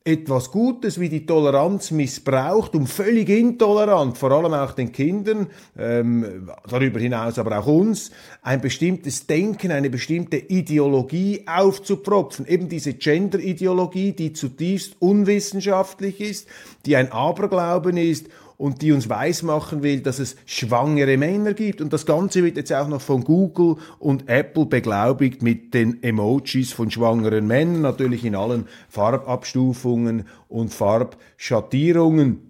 etwas 0.09 0.51
Gutes 0.51 0.99
wie 0.99 1.07
die 1.07 1.25
Toleranz 1.25 1.91
missbraucht, 1.91 2.75
um 2.75 2.87
völlig 2.87 3.29
intolerant, 3.29 4.17
vor 4.17 4.31
allem 4.31 4.53
auch 4.53 4.71
den 4.71 4.91
Kindern, 4.91 5.47
ähm, 5.77 6.49
darüber 6.67 6.99
hinaus 6.99 7.37
aber 7.37 7.59
auch 7.59 7.67
uns, 7.67 8.11
ein 8.41 8.59
bestimmtes 8.59 9.27
Denken, 9.27 9.71
eine 9.71 9.89
bestimmte 9.89 10.37
Ideologie 10.37 11.45
aufzupropfen. 11.45 12.47
Eben 12.47 12.67
diese 12.67 12.93
Gender-Ideologie, 12.93 14.13
die 14.13 14.33
zutiefst 14.33 14.95
unwissenschaftlich 14.99 16.19
ist, 16.19 16.47
die 16.85 16.95
ein 16.95 17.11
Aberglauben 17.11 17.95
ist 17.95 18.27
und 18.59 18.81
die 18.81 18.91
uns 18.91 19.07
weismachen 19.07 19.83
will, 19.83 20.01
dass 20.01 20.19
es 20.19 20.35
schwangere 20.45 21.15
Männer 21.15 21.53
gibt. 21.53 21.79
Und 21.79 21.93
das 21.93 22.05
Ganze 22.05 22.43
wird 22.43 22.57
jetzt 22.57 22.73
auch 22.73 22.89
noch 22.89 22.99
von 22.99 23.23
Google 23.23 23.77
und 23.99 24.27
Apple 24.27 24.65
beglaubigt 24.65 25.41
mit 25.41 25.73
den 25.73 26.03
Emojis 26.03 26.73
von 26.73 26.91
schwangeren 26.91 27.47
Männern, 27.47 27.81
natürlich 27.81 28.25
in 28.25 28.35
allen 28.35 28.67
Farbabstufungen 28.89 30.25
und 30.49 30.73
Farbschattierungen 30.73 32.49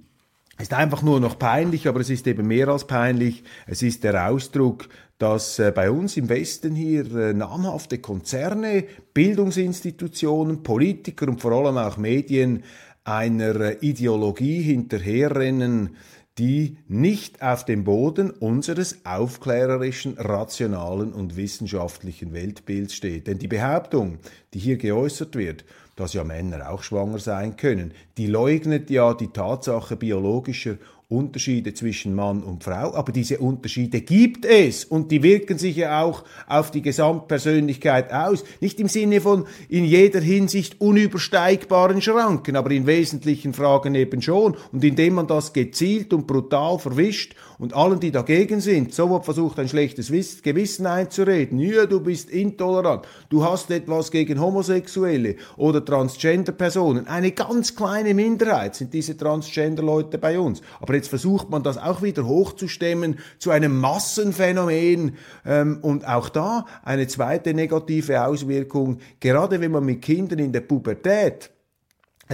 ist 0.59 0.73
einfach 0.73 1.01
nur 1.01 1.21
noch 1.21 1.39
peinlich, 1.39 1.87
aber 1.87 2.01
es 2.01 2.09
ist 2.09 2.27
eben 2.27 2.45
mehr 2.45 2.67
als 2.67 2.85
peinlich. 2.85 3.43
Es 3.65 3.81
ist 3.81 4.03
der 4.03 4.29
Ausdruck, 4.29 4.89
dass 5.17 5.57
äh, 5.57 5.71
bei 5.73 5.89
uns 5.89 6.17
im 6.17 6.27
Westen 6.27 6.75
hier 6.75 7.15
äh, 7.15 7.33
namhafte 7.33 7.99
Konzerne, 7.99 8.83
Bildungsinstitutionen, 9.13 10.61
Politiker 10.61 11.29
und 11.29 11.39
vor 11.39 11.53
allem 11.53 11.77
auch 11.77 11.95
Medien 11.95 12.63
einer 13.09 13.81
Ideologie 13.81 14.61
hinterherrennen, 14.61 15.95
die 16.37 16.77
nicht 16.87 17.41
auf 17.41 17.65
dem 17.65 17.83
Boden 17.83 18.29
unseres 18.29 19.03
aufklärerischen, 19.03 20.17
rationalen 20.17 21.11
und 21.11 21.35
wissenschaftlichen 21.35 22.33
Weltbilds 22.33 22.93
steht. 22.93 23.27
Denn 23.27 23.39
die 23.39 23.47
Behauptung, 23.47 24.19
die 24.53 24.59
hier 24.59 24.77
geäußert 24.77 25.35
wird, 25.35 25.65
dass 25.95 26.13
ja 26.13 26.23
Männer 26.23 26.69
auch 26.69 26.83
schwanger 26.83 27.19
sein 27.19 27.57
können. 27.57 27.93
Die 28.17 28.27
leugnet 28.27 28.89
ja 28.89 29.13
die 29.13 29.27
Tatsache 29.27 29.97
biologischer 29.97 30.77
Unterschiede 31.11 31.73
zwischen 31.73 32.13
Mann 32.13 32.43
und 32.43 32.63
Frau, 32.63 32.93
aber 32.93 33.11
diese 33.11 33.39
Unterschiede 33.39 34.01
gibt 34.01 34.45
es 34.45 34.85
und 34.85 35.09
die 35.09 35.23
wirken 35.23 35.57
sich 35.57 35.75
ja 35.75 36.03
auch 36.03 36.23
auf 36.45 36.69
die 36.69 36.83
Gesamtpersönlichkeit 36.83 38.13
aus. 38.13 38.43
Nicht 38.61 38.79
im 38.79 38.87
Sinne 38.87 39.19
von 39.19 39.47
in 39.69 39.85
jeder 39.85 40.21
Hinsicht 40.21 40.79
unübersteigbaren 40.79 42.03
Schranken, 42.03 42.55
aber 42.55 42.69
in 42.69 42.85
wesentlichen 42.85 43.55
Fragen 43.55 43.95
eben 43.95 44.21
schon. 44.21 44.55
Und 44.71 44.83
indem 44.83 45.15
man 45.15 45.25
das 45.25 45.51
gezielt 45.51 46.13
und 46.13 46.27
brutal 46.27 46.77
verwischt 46.77 47.33
und 47.59 47.75
allen, 47.75 47.99
die 47.99 48.11
dagegen 48.11 48.61
sind, 48.61 48.93
sofort 48.93 49.25
versucht, 49.25 49.59
ein 49.59 49.67
schlechtes 49.67 50.07
Gewissen 50.41 50.85
einzureden. 50.85 51.59
Ja, 51.59 51.85
du 51.85 51.99
bist 51.99 52.29
intolerant, 52.29 53.05
du 53.27 53.43
hast 53.43 53.69
etwas 53.69 54.11
gegen 54.11 54.39
Homosexuelle 54.39 55.35
oder 55.57 55.83
Transgender-Personen. 55.83 57.07
Eine 57.07 57.33
ganz 57.33 57.75
kleine 57.75 58.13
Minderheit 58.13 58.75
sind 58.75 58.93
diese 58.93 59.17
Transgender-Leute 59.17 60.17
bei 60.17 60.39
uns. 60.39 60.61
Aber 60.79 60.95
jetzt 60.95 61.09
versucht 61.09 61.49
man 61.49 61.61
das 61.61 61.77
auch 61.77 62.01
wieder 62.01 62.25
hochzustemmen 62.25 63.19
zu 63.39 63.51
einem 63.51 63.77
Massenphänomen 63.77 65.17
ähm, 65.45 65.79
und 65.81 66.07
auch 66.07 66.29
da 66.29 66.65
eine 66.83 67.07
zweite 67.07 67.53
negative 67.53 68.25
Auswirkung, 68.25 68.99
gerade 69.19 69.59
wenn 69.59 69.71
man 69.71 69.83
mit 69.83 70.01
Kindern 70.01 70.39
in 70.39 70.53
der 70.53 70.61
Pubertät 70.61 71.51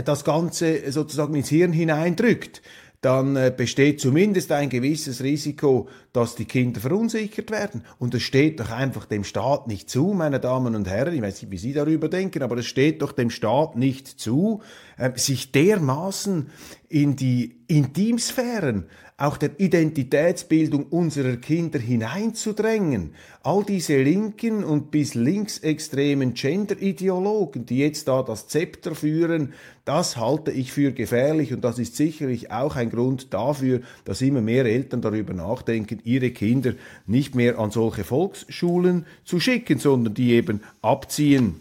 das 0.04 0.24
Ganze 0.26 0.92
sozusagen 0.92 1.36
ins 1.36 1.50
Hirn 1.50 1.72
hineindrückt 1.72 2.62
dann 3.06 3.36
äh, 3.36 3.54
besteht 3.56 4.02
zumindest 4.02 4.52
ein 4.52 4.68
gewisses 4.68 5.22
Risiko, 5.22 5.88
dass 6.12 6.34
die 6.34 6.46
Kinder 6.46 6.82
verunsichert 6.82 7.52
werden. 7.52 7.84
Und 8.00 8.16
es 8.16 8.24
steht 8.24 8.60
doch 8.60 8.72
einfach 8.72 9.06
dem 9.06 9.24
Staat 9.24 9.68
nicht 9.68 9.92
zu, 9.92 10.16
meine 10.16 10.40
Damen 10.40 10.74
und 10.74 10.88
Herren, 10.88 11.14
ich 11.14 11.22
weiß 11.22 11.44
nicht, 11.44 11.52
wie 11.52 11.60
Sie 11.60 11.74
darüber 11.74 12.10
denken, 12.10 12.42
aber 12.42 12.58
es 12.58 12.66
steht 12.66 13.04
doch 13.04 13.12
dem 13.12 13.30
Staat 13.30 13.76
nicht 13.76 14.08
zu, 14.08 14.64
äh, 14.98 15.12
sich 15.18 15.52
dermaßen 15.52 16.50
in 16.90 17.16
die 17.16 17.58
Intimsphären 17.68 18.86
auch 19.18 19.38
der 19.38 19.58
Identitätsbildung 19.62 20.88
unserer 20.88 21.38
Kinder 21.38 21.80
hineinzudrängen. 21.80 23.14
All 23.44 23.64
diese 23.64 24.02
linken 24.02 24.66
und 24.66 24.92
bis 24.92 25.16
linksextremen 25.16 26.34
Gender-Ideologen, 26.34 27.66
die 27.66 27.78
jetzt 27.78 28.10
da 28.10 28.24
das 28.24 28.50
Zepter 28.50 28.94
führen, 28.94 29.54
das 29.86 30.18
halte 30.18 30.52
ich 30.52 30.74
für 30.74 30.92
gefährlich 30.92 31.54
und 31.54 31.64
das 31.64 31.80
ist 31.80 31.96
sicherlich 31.96 32.52
auch 32.52 32.76
ein 32.76 32.90
Grund 32.90 33.34
dafür, 33.34 33.80
dass 34.04 34.22
immer 34.22 34.42
mehr 34.42 34.66
Eltern 34.66 35.02
darüber 35.02 35.34
nachdenken, 35.34 36.02
ihre 36.04 36.32
Kinder 36.32 36.74
nicht 37.08 37.36
mehr 37.36 37.58
an 37.58 37.72
solche 37.72 38.04
Volksschulen 38.04 39.06
zu 39.24 39.40
schicken, 39.40 39.80
sondern 39.80 40.14
die 40.14 40.34
eben 40.34 40.62
abziehen 40.82 41.56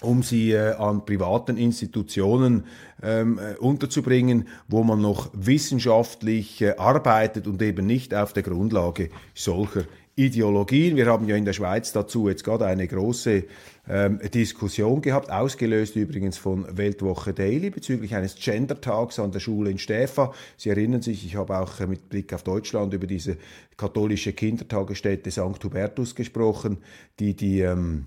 um 0.00 0.22
sie 0.22 0.52
äh, 0.52 0.74
an 0.74 1.04
privaten 1.04 1.56
Institutionen 1.56 2.64
ähm, 3.02 3.38
äh, 3.38 3.56
unterzubringen, 3.58 4.48
wo 4.68 4.84
man 4.84 5.00
noch 5.00 5.30
wissenschaftlich 5.32 6.62
äh, 6.62 6.74
arbeitet 6.76 7.46
und 7.46 7.60
eben 7.62 7.86
nicht 7.86 8.14
auf 8.14 8.32
der 8.32 8.42
Grundlage 8.42 9.10
solcher 9.34 9.84
Ideologien. 10.18 10.96
Wir 10.96 11.06
haben 11.06 11.28
ja 11.28 11.36
in 11.36 11.44
der 11.44 11.52
Schweiz 11.52 11.92
dazu 11.92 12.28
jetzt 12.28 12.42
gerade 12.42 12.66
eine 12.66 12.88
große 12.88 13.44
ähm, 13.88 14.18
Diskussion 14.34 15.00
gehabt, 15.00 15.30
ausgelöst 15.30 15.94
übrigens 15.94 16.36
von 16.36 16.66
Weltwoche 16.76 17.32
Daily 17.32 17.70
bezüglich 17.70 18.16
eines 18.16 18.34
Gender-Tags 18.34 19.20
an 19.20 19.30
der 19.30 19.38
Schule 19.38 19.70
in 19.70 19.78
Stäfa. 19.78 20.32
Sie 20.56 20.70
erinnern 20.70 21.02
sich, 21.02 21.24
ich 21.24 21.36
habe 21.36 21.56
auch 21.56 21.78
äh, 21.78 21.86
mit 21.86 22.08
Blick 22.08 22.32
auf 22.32 22.42
Deutschland 22.42 22.92
über 22.94 23.06
diese 23.06 23.36
katholische 23.76 24.32
Kindertagesstätte 24.32 25.30
St. 25.30 25.62
Hubertus 25.64 26.16
gesprochen, 26.16 26.78
die 27.20 27.34
die 27.34 27.60
ähm, 27.60 28.06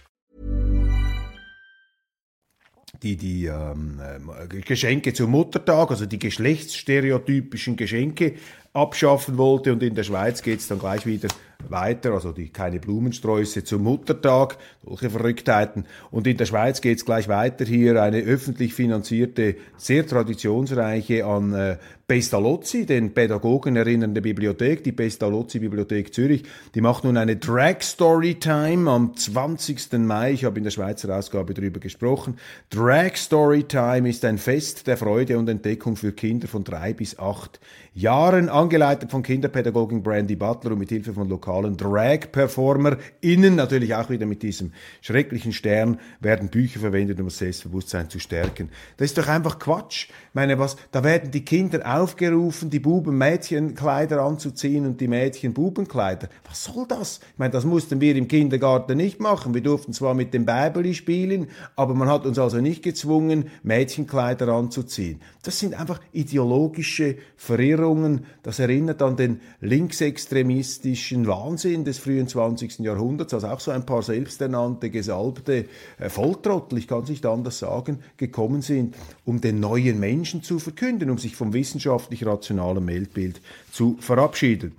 Die 3.03 3.17
die 3.17 3.45
ähm, 3.45 3.99
Geschenke 4.65 5.13
zum 5.13 5.31
Muttertag, 5.31 5.89
also 5.89 6.05
die 6.05 6.19
geschlechtsstereotypischen 6.19 7.75
Geschenke 7.75 8.35
abschaffen 8.73 9.37
wollte. 9.37 9.73
Und 9.73 9.81
in 9.81 9.95
der 9.95 10.03
Schweiz 10.03 10.41
geht 10.41 10.59
es 10.59 10.67
dann 10.67 10.79
gleich 10.79 11.05
wieder 11.05 11.27
weiter, 11.69 12.11
also 12.11 12.31
die 12.31 12.49
keine 12.49 12.79
Blumensträuße 12.79 13.63
zum 13.63 13.83
Muttertag, 13.83 14.57
solche 14.85 15.09
Verrücktheiten. 15.09 15.85
Und 16.09 16.27
in 16.27 16.37
der 16.37 16.45
Schweiz 16.45 16.81
geht 16.81 16.97
es 16.97 17.05
gleich 17.05 17.27
weiter 17.27 17.65
hier 17.65 18.01
eine 18.01 18.19
öffentlich 18.19 18.73
finanzierte, 18.73 19.55
sehr 19.77 20.05
traditionsreiche 20.05 21.25
an 21.25 21.53
äh, 21.53 21.77
Pestalozzi, 22.11 22.85
den 22.85 23.13
Pädagogen 23.13 23.77
erinnernde 23.77 24.21
Bibliothek, 24.21 24.83
die 24.83 24.91
Pestalozzi 24.91 25.59
Bibliothek 25.59 26.13
Zürich, 26.13 26.43
die 26.75 26.81
macht 26.81 27.05
nun 27.05 27.15
eine 27.15 27.37
Drag 27.37 27.81
Story 27.83 28.35
Time 28.35 28.91
am 28.91 29.15
20. 29.15 29.93
Mai. 29.93 30.33
Ich 30.33 30.43
habe 30.43 30.57
in 30.57 30.65
der 30.65 30.71
Schweizer 30.71 31.15
Ausgabe 31.15 31.53
darüber 31.53 31.79
gesprochen. 31.79 32.37
Drag 32.69 33.15
Story 33.15 33.63
Time 33.63 34.09
ist 34.09 34.25
ein 34.25 34.39
Fest 34.39 34.87
der 34.87 34.97
Freude 34.97 35.37
und 35.37 35.47
Entdeckung 35.47 35.95
für 35.95 36.11
Kinder 36.11 36.49
von 36.49 36.65
drei 36.65 36.91
bis 36.91 37.17
acht 37.17 37.61
Jahren, 37.93 38.49
angeleitet 38.49 39.09
von 39.09 39.23
Kinderpädagogin 39.23 40.03
Brandy 40.03 40.35
Butler 40.35 40.71
und 40.71 40.79
mit 40.79 40.89
Hilfe 40.89 41.13
von 41.13 41.29
lokalen 41.29 41.50
Drag-PerformerInnen, 41.77 43.55
natürlich 43.55 43.95
auch 43.95 44.09
wieder 44.09 44.25
mit 44.25 44.43
diesem 44.43 44.73
schrecklichen 45.01 45.53
Stern, 45.53 45.99
werden 46.19 46.49
Bücher 46.49 46.79
verwendet, 46.79 47.19
um 47.19 47.25
das 47.25 47.37
Selbstbewusstsein 47.37 48.09
zu 48.09 48.19
stärken. 48.19 48.69
Das 48.97 49.05
ist 49.05 49.17
doch 49.17 49.27
einfach 49.27 49.59
Quatsch. 49.59 50.09
Meine, 50.33 50.57
was, 50.59 50.77
da 50.93 51.03
werden 51.03 51.29
die 51.31 51.43
Kinder 51.43 51.81
aufgerufen, 51.99 52.69
die 52.69 52.79
Buben 52.79 53.17
Mädchenkleider 53.17 54.21
anzuziehen 54.21 54.85
und 54.85 55.01
die 55.01 55.09
Mädchen 55.09 55.53
Bubenkleider. 55.53 56.29
Was 56.47 56.63
soll 56.63 56.85
das? 56.87 57.19
Ich 57.33 57.39
meine, 57.39 57.51
das 57.51 57.65
mussten 57.65 57.99
wir 57.99 58.15
im 58.15 58.29
Kindergarten 58.29 58.95
nicht 58.95 59.19
machen. 59.19 59.53
Wir 59.53 59.61
durften 59.61 59.91
zwar 59.91 60.13
mit 60.13 60.33
dem 60.33 60.45
Bäbeli 60.45 60.93
spielen, 60.93 61.47
aber 61.75 61.95
man 61.95 62.07
hat 62.07 62.25
uns 62.25 62.39
also 62.39 62.61
nicht 62.61 62.81
gezwungen, 62.81 63.49
Mädchenkleider 63.63 64.47
anzuziehen. 64.47 65.19
Das 65.43 65.59
sind 65.59 65.77
einfach 65.77 65.99
ideologische 66.13 67.17
Verirrungen. 67.35 68.25
Das 68.41 68.59
erinnert 68.59 69.01
an 69.01 69.17
den 69.17 69.41
linksextremistischen 69.59 71.27
Wahnsinn 71.27 71.83
des 71.83 71.97
frühen 71.97 72.29
20. 72.29 72.79
Jahrhunderts, 72.79 73.33
als 73.33 73.43
auch 73.43 73.59
so 73.59 73.71
ein 73.71 73.85
paar 73.85 74.01
selbsternannte, 74.01 74.91
gesalbte 74.91 75.65
äh, 75.99 76.07
Volltrottel, 76.09 76.77
ich 76.77 76.87
kann 76.87 77.03
es 77.03 77.09
nicht 77.09 77.25
anders 77.25 77.59
sagen, 77.59 77.99
gekommen 78.15 78.61
sind, 78.61 78.95
um 79.25 79.41
den 79.41 79.59
neuen 79.59 79.99
Menschen 79.99 80.20
zu 80.25 80.59
verkünden, 80.59 81.09
um 81.09 81.17
sich 81.17 81.35
vom 81.35 81.53
wissenschaftlich 81.53 82.25
rationalen 82.25 82.85
Weltbild 82.87 83.41
zu 83.71 83.97
verabschieden. 83.99 84.75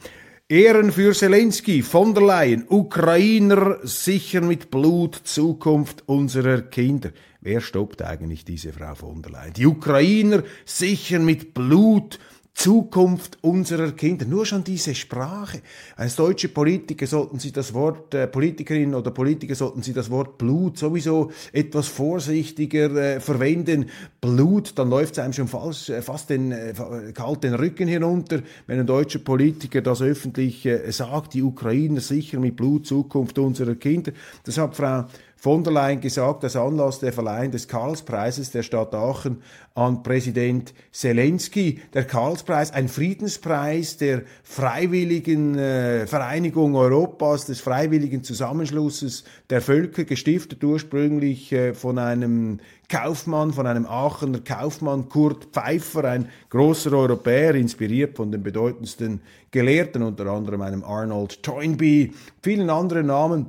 Ehren 0.49 0.93
für 0.93 1.15
Zelensky, 1.15 1.83
von 1.83 2.15
der 2.15 2.25
Leyen, 2.25 2.67
Ukrainer 2.69 3.79
sichern 3.83 4.47
mit 4.47 4.71
Blut 4.71 5.15
Zukunft 5.25 6.03
unserer 6.07 6.61
Kinder. 6.61 7.11
Wer 7.41 7.61
stoppt 7.61 8.03
eigentlich 8.03 8.45
diese 8.45 8.73
Frau 8.73 8.95
von 8.95 9.23
der 9.23 9.33
Leyen? 9.33 9.53
Die 9.55 9.67
Ukrainer 9.67 10.43
sichern 10.65 11.25
mit 11.25 11.55
Blut 11.55 12.19
Zukunft 12.55 13.39
unserer 13.41 13.93
Kinder. 13.93 14.25
Nur 14.27 14.47
schon 14.47 14.63
diese 14.63 14.95
Sprache. 14.95 15.63
Als 15.97 16.17
deutsche 16.17 16.49
Politiker 16.49 17.07
sollten 17.07 17.39
Sie 17.39 17.51
das 17.51 17.73
Wort, 17.75 18.15
äh, 18.15 18.27
Politikerinnen 18.27 18.95
oder 18.95 19.11
Politiker 19.11 19.55
sollten 19.55 19.83
Sie 19.83 19.93
das 19.93 20.11
Wort 20.11 20.39
Blut 20.39 20.79
sowieso 20.79 21.33
etwas 21.53 21.89
vorsichtiger 21.89 22.95
äh, 22.95 23.21
verwenden. 23.21 23.87
Blut, 24.21 24.79
dann 24.79 24.91
läuft 24.91 25.15
es 25.15 25.19
einem 25.19 25.33
schon 25.33 25.49
falsch, 25.49 25.89
äh, 25.89 26.03
fast 26.03 26.31
den, 26.31 26.53
äh, 26.53 26.75
kalt 27.15 27.43
den 27.43 27.55
Rücken 27.55 27.89
hinunter, 27.89 28.43
wenn 28.67 28.79
ein 28.79 28.87
deutscher 28.87 29.19
Politiker 29.19 29.81
das 29.81 30.03
öffentlich 30.03 30.65
äh, 30.67 30.93
sagt, 30.93 31.35
die 31.35 31.43
Ukrainer 31.43 32.01
sichern 32.01 32.43
mit 32.43 32.57
Blut 32.57 32.87
Zukunft 32.87 33.39
unserer 33.39 33.75
Kinder. 33.75 34.13
Das 34.45 34.59
hat 34.59 34.77
Frau 34.77 35.07
von 35.43 35.65
der 35.65 35.73
Leyen 35.73 36.01
gesagt, 36.01 36.45
dass 36.45 36.55
Anlass 36.55 37.01
der 37.01 37.13
Verleihung 37.13 37.51
des 37.51 37.67
Karlspreises 37.67 38.53
der 38.53 38.63
Stadt 38.63 38.95
Aachen 38.95 39.43
an 39.75 40.05
Präsident 40.05 40.73
Zelensky. 40.93 41.81
Der 41.93 42.05
Karlspreis, 42.05 42.73
ein 42.73 42.87
Friedenspreis 42.87 43.97
der 43.97 44.23
Freiwilligen 44.45 45.59
äh, 45.59 46.07
Vereinigung 46.07 46.77
Europas, 46.77 47.47
des 47.47 47.59
Freiwilligen 47.59 48.23
Zusammenschlusses 48.23 49.25
der 49.51 49.61
Völker, 49.63 50.05
gestiftet 50.05 50.63
ursprünglich 50.63 51.51
äh, 51.51 51.75
von 51.75 51.99
einem 51.99 52.61
Kaufmann, 52.89 53.53
von 53.53 53.67
einem 53.67 53.85
Aachener 53.85 54.43
Kaufmann, 54.45 55.09
Kurt 55.09 55.47
Pfeiffer, 55.47 56.05
ein 56.05 56.29
großer 56.51 56.93
Europäer, 56.93 57.57
inspiriert 57.57 58.17
von 58.17 58.31
den 58.31 58.45
bedeutendsten 58.45 59.21
Gelehrten, 59.51 60.05
unter 60.05 60.27
anderem 60.27 60.63
einem 60.63 60.85
Arnold 60.85 61.43
Toynbee, 61.43 62.13
vielen 62.43 62.71
anderen 62.71 63.07
Namen 63.07 63.47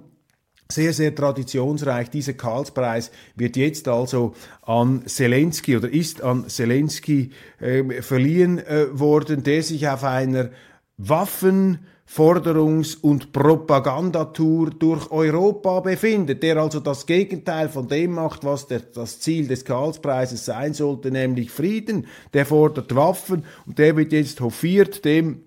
sehr, 0.72 0.94
sehr 0.94 1.14
traditionsreich. 1.14 2.10
Dieser 2.10 2.34
Karlspreis 2.34 3.12
wird 3.36 3.58
jetzt 3.58 3.88
also 3.88 4.34
an 4.62 5.04
Zelensky 5.06 5.78
oder 5.78 5.92
ist 5.92 6.22
an 6.22 6.50
Zelensky 6.50 7.32
äh, 7.60 8.02
verliehen 8.02 8.60
äh, 8.60 8.88
worden, 8.98 9.44
der 9.44 9.64
sich 9.64 9.88
auf 9.88 10.04
einer 10.04 10.50
Waffen 10.98 11.80
Forderungs- 12.06 12.98
und 13.02 13.32
Propagandatour 13.32 14.70
durch 14.72 15.10
Europa 15.10 15.80
befindet, 15.80 16.44
der 16.44 16.58
also 16.58 16.80
das 16.80 17.06
Gegenteil 17.06 17.70
von 17.70 17.88
dem 17.88 18.12
macht, 18.12 18.44
was 18.44 18.68
der, 18.68 18.82
das 18.82 19.20
Ziel 19.20 19.48
des 19.48 19.66
Karlspreises 19.66 20.46
sein 20.46 20.74
sollte, 20.74 21.10
nämlich 21.10 21.50
Frieden. 21.50 22.06
Der 22.34 22.46
fordert 22.46 22.94
Waffen 22.94 23.46
und 23.66 23.80
der 23.80 23.96
wird 23.96 24.12
jetzt 24.12 24.42
hofiert, 24.42 25.06
dem 25.06 25.44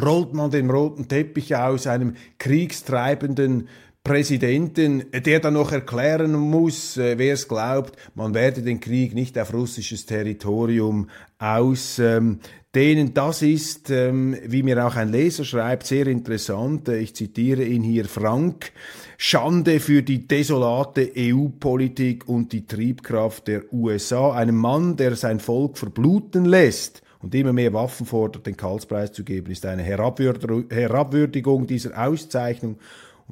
rollt 0.00 0.32
man 0.32 0.50
den 0.50 0.70
roten 0.70 1.06
Teppich 1.06 1.54
aus, 1.54 1.86
einem 1.86 2.16
kriegstreibenden 2.38 3.68
Präsidenten, 4.04 5.04
der 5.12 5.38
dann 5.38 5.54
noch 5.54 5.70
erklären 5.70 6.32
muss, 6.32 6.96
äh, 6.96 7.18
wer 7.18 7.34
es 7.34 7.46
glaubt, 7.46 7.96
man 8.16 8.34
werde 8.34 8.62
den 8.62 8.80
Krieg 8.80 9.14
nicht 9.14 9.38
auf 9.38 9.54
russisches 9.54 10.06
Territorium 10.06 11.08
ausdehnen. 11.38 12.40
Ähm, 12.74 13.14
das 13.14 13.42
ist, 13.42 13.90
ähm, 13.90 14.36
wie 14.44 14.64
mir 14.64 14.84
auch 14.84 14.96
ein 14.96 15.12
Leser 15.12 15.44
schreibt, 15.44 15.86
sehr 15.86 16.08
interessant. 16.08 16.88
Äh, 16.88 16.98
ich 16.98 17.14
zitiere 17.14 17.62
ihn 17.62 17.84
hier 17.84 18.06
Frank. 18.06 18.72
Schande 19.18 19.78
für 19.78 20.02
die 20.02 20.26
desolate 20.26 21.12
EU-Politik 21.16 22.28
und 22.28 22.52
die 22.52 22.66
Triebkraft 22.66 23.46
der 23.46 23.72
USA. 23.72 24.32
Einem 24.32 24.56
Mann, 24.56 24.96
der 24.96 25.14
sein 25.14 25.38
Volk 25.38 25.78
verbluten 25.78 26.44
lässt 26.44 27.02
und 27.20 27.36
immer 27.36 27.52
mehr 27.52 27.72
Waffen 27.72 28.04
fordert, 28.04 28.48
den 28.48 28.56
Karlspreis 28.56 29.12
zu 29.12 29.22
geben, 29.22 29.52
ist 29.52 29.64
eine 29.64 29.84
Herabwürdigung 29.84 31.68
dieser 31.68 32.04
Auszeichnung 32.04 32.78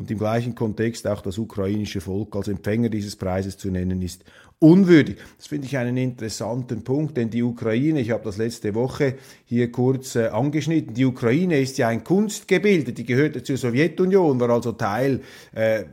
und 0.00 0.10
im 0.10 0.18
gleichen 0.18 0.54
Kontext 0.54 1.06
auch 1.06 1.20
das 1.20 1.36
ukrainische 1.36 2.00
Volk 2.00 2.34
als 2.34 2.48
Empfänger 2.48 2.88
dieses 2.88 3.16
Preises 3.16 3.58
zu 3.58 3.70
nennen, 3.70 4.00
ist 4.00 4.24
unwürdig. 4.58 5.18
Das 5.36 5.46
finde 5.46 5.66
ich 5.66 5.76
einen 5.76 5.98
interessanten 5.98 6.82
Punkt, 6.84 7.18
denn 7.18 7.28
die 7.28 7.42
Ukraine, 7.42 8.00
ich 8.00 8.10
habe 8.10 8.24
das 8.24 8.38
letzte 8.38 8.74
Woche 8.74 9.16
hier 9.44 9.70
kurz 9.70 10.16
äh, 10.16 10.28
angeschnitten, 10.28 10.94
die 10.94 11.04
Ukraine 11.04 11.60
ist 11.60 11.76
ja 11.76 11.88
ein 11.88 12.02
Kunstgebilde, 12.02 12.94
die 12.94 13.04
gehörte 13.04 13.42
zur 13.42 13.58
Sowjetunion, 13.58 14.40
war 14.40 14.48
also 14.48 14.72
Teil 14.72 15.20
äh, 15.52 15.84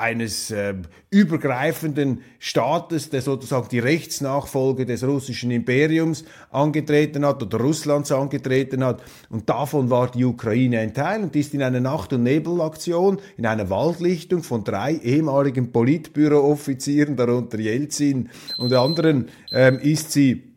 eines 0.00 0.50
äh, 0.50 0.74
übergreifenden 1.10 2.22
Staates, 2.38 3.10
der 3.10 3.22
sozusagen 3.22 3.68
die 3.68 3.78
Rechtsnachfolge 3.78 4.86
des 4.86 5.04
russischen 5.04 5.50
Imperiums 5.50 6.24
angetreten 6.50 7.24
hat 7.24 7.42
oder 7.42 7.58
Russlands 7.58 8.10
angetreten 8.10 8.84
hat. 8.84 9.02
Und 9.28 9.48
davon 9.48 9.90
war 9.90 10.10
die 10.10 10.24
Ukraine 10.24 10.80
ein 10.80 10.94
Teil 10.94 11.22
und 11.22 11.36
ist 11.36 11.54
in 11.54 11.62
einer 11.62 11.80
Nacht- 11.80 12.12
und 12.12 12.22
Nebelaktion, 12.22 13.20
in 13.36 13.46
einer 13.46 13.70
Waldlichtung 13.70 14.42
von 14.42 14.64
drei 14.64 14.94
ehemaligen 14.94 15.72
Politbürooffizieren, 15.72 17.16
darunter 17.16 17.58
Jelzin 17.58 18.30
und 18.58 18.72
anderen, 18.72 19.28
ähm, 19.52 19.78
ist 19.78 20.12
sie 20.12 20.49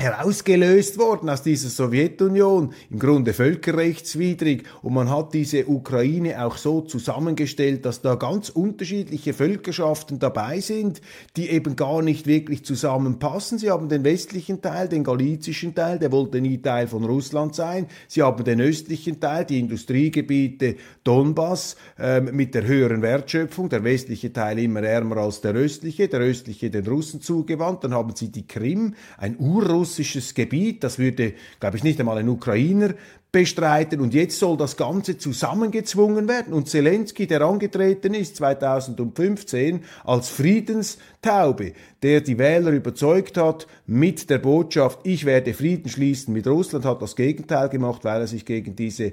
herausgelöst 0.00 0.96
worden 0.96 1.28
aus 1.28 1.42
dieser 1.42 1.70
Sowjetunion, 1.70 2.72
im 2.88 3.00
Grunde 3.00 3.32
völkerrechtswidrig. 3.32 4.62
Und 4.80 4.94
man 4.94 5.10
hat 5.10 5.34
diese 5.34 5.66
Ukraine 5.66 6.44
auch 6.44 6.56
so 6.56 6.82
zusammengestellt, 6.82 7.84
dass 7.84 8.00
da 8.00 8.14
ganz 8.14 8.48
unterschiedliche 8.48 9.34
Völkerschaften 9.34 10.20
dabei 10.20 10.60
sind, 10.60 11.00
die 11.36 11.50
eben 11.50 11.74
gar 11.74 12.02
nicht 12.02 12.28
wirklich 12.28 12.64
zusammenpassen. 12.64 13.58
Sie 13.58 13.70
haben 13.70 13.88
den 13.88 14.04
westlichen 14.04 14.62
Teil, 14.62 14.88
den 14.88 15.02
galizischen 15.02 15.74
Teil, 15.74 15.98
der 15.98 16.12
wollte 16.12 16.40
nie 16.40 16.58
Teil 16.58 16.86
von 16.86 17.02
Russland 17.04 17.56
sein. 17.56 17.88
Sie 18.06 18.22
haben 18.22 18.44
den 18.44 18.60
östlichen 18.60 19.18
Teil, 19.18 19.46
die 19.46 19.58
Industriegebiete 19.58 20.76
Donbass 21.02 21.74
äh, 21.98 22.20
mit 22.20 22.54
der 22.54 22.64
höheren 22.64 23.02
Wertschöpfung, 23.02 23.68
der 23.68 23.82
westliche 23.82 24.32
Teil 24.32 24.60
immer 24.60 24.84
ärmer 24.84 25.16
als 25.16 25.40
der 25.40 25.54
östliche, 25.54 26.06
der 26.06 26.20
östliche 26.20 26.70
den 26.70 26.86
Russen 26.86 27.20
zugewandt. 27.20 27.82
Dann 27.82 27.94
haben 27.94 28.14
sie 28.14 28.30
die 28.30 28.46
Krim, 28.46 28.94
ein 29.16 29.36
Urruss 29.40 29.87
russisches 29.88 30.34
Gebiet. 30.34 30.84
Das 30.84 30.98
würde, 30.98 31.32
glaube 31.60 31.78
ich, 31.78 31.82
nicht 31.82 31.98
einmal 31.98 32.18
ein 32.18 32.28
Ukrainer 32.28 32.94
bestreiten. 33.32 34.00
Und 34.00 34.14
jetzt 34.14 34.38
soll 34.38 34.56
das 34.56 34.76
Ganze 34.76 35.16
zusammengezwungen 35.16 36.28
werden. 36.28 36.52
Und 36.52 36.68
Zelensky, 36.68 37.26
der 37.26 37.42
angetreten 37.42 38.14
ist 38.14 38.36
2015 38.36 39.84
als 40.04 40.28
Friedenstaube, 40.28 41.72
der 42.02 42.20
die 42.20 42.38
Wähler 42.38 42.70
überzeugt 42.70 43.36
hat 43.36 43.66
mit 43.86 44.30
der 44.30 44.38
Botschaft, 44.38 45.00
ich 45.04 45.24
werde 45.24 45.54
Frieden 45.54 45.90
schließen 45.90 46.32
mit 46.32 46.46
Russland, 46.46 46.84
hat 46.84 47.02
das 47.02 47.16
Gegenteil 47.16 47.68
gemacht, 47.68 48.04
weil 48.04 48.20
er 48.20 48.26
sich 48.26 48.44
gegen 48.44 48.76
diese 48.76 49.12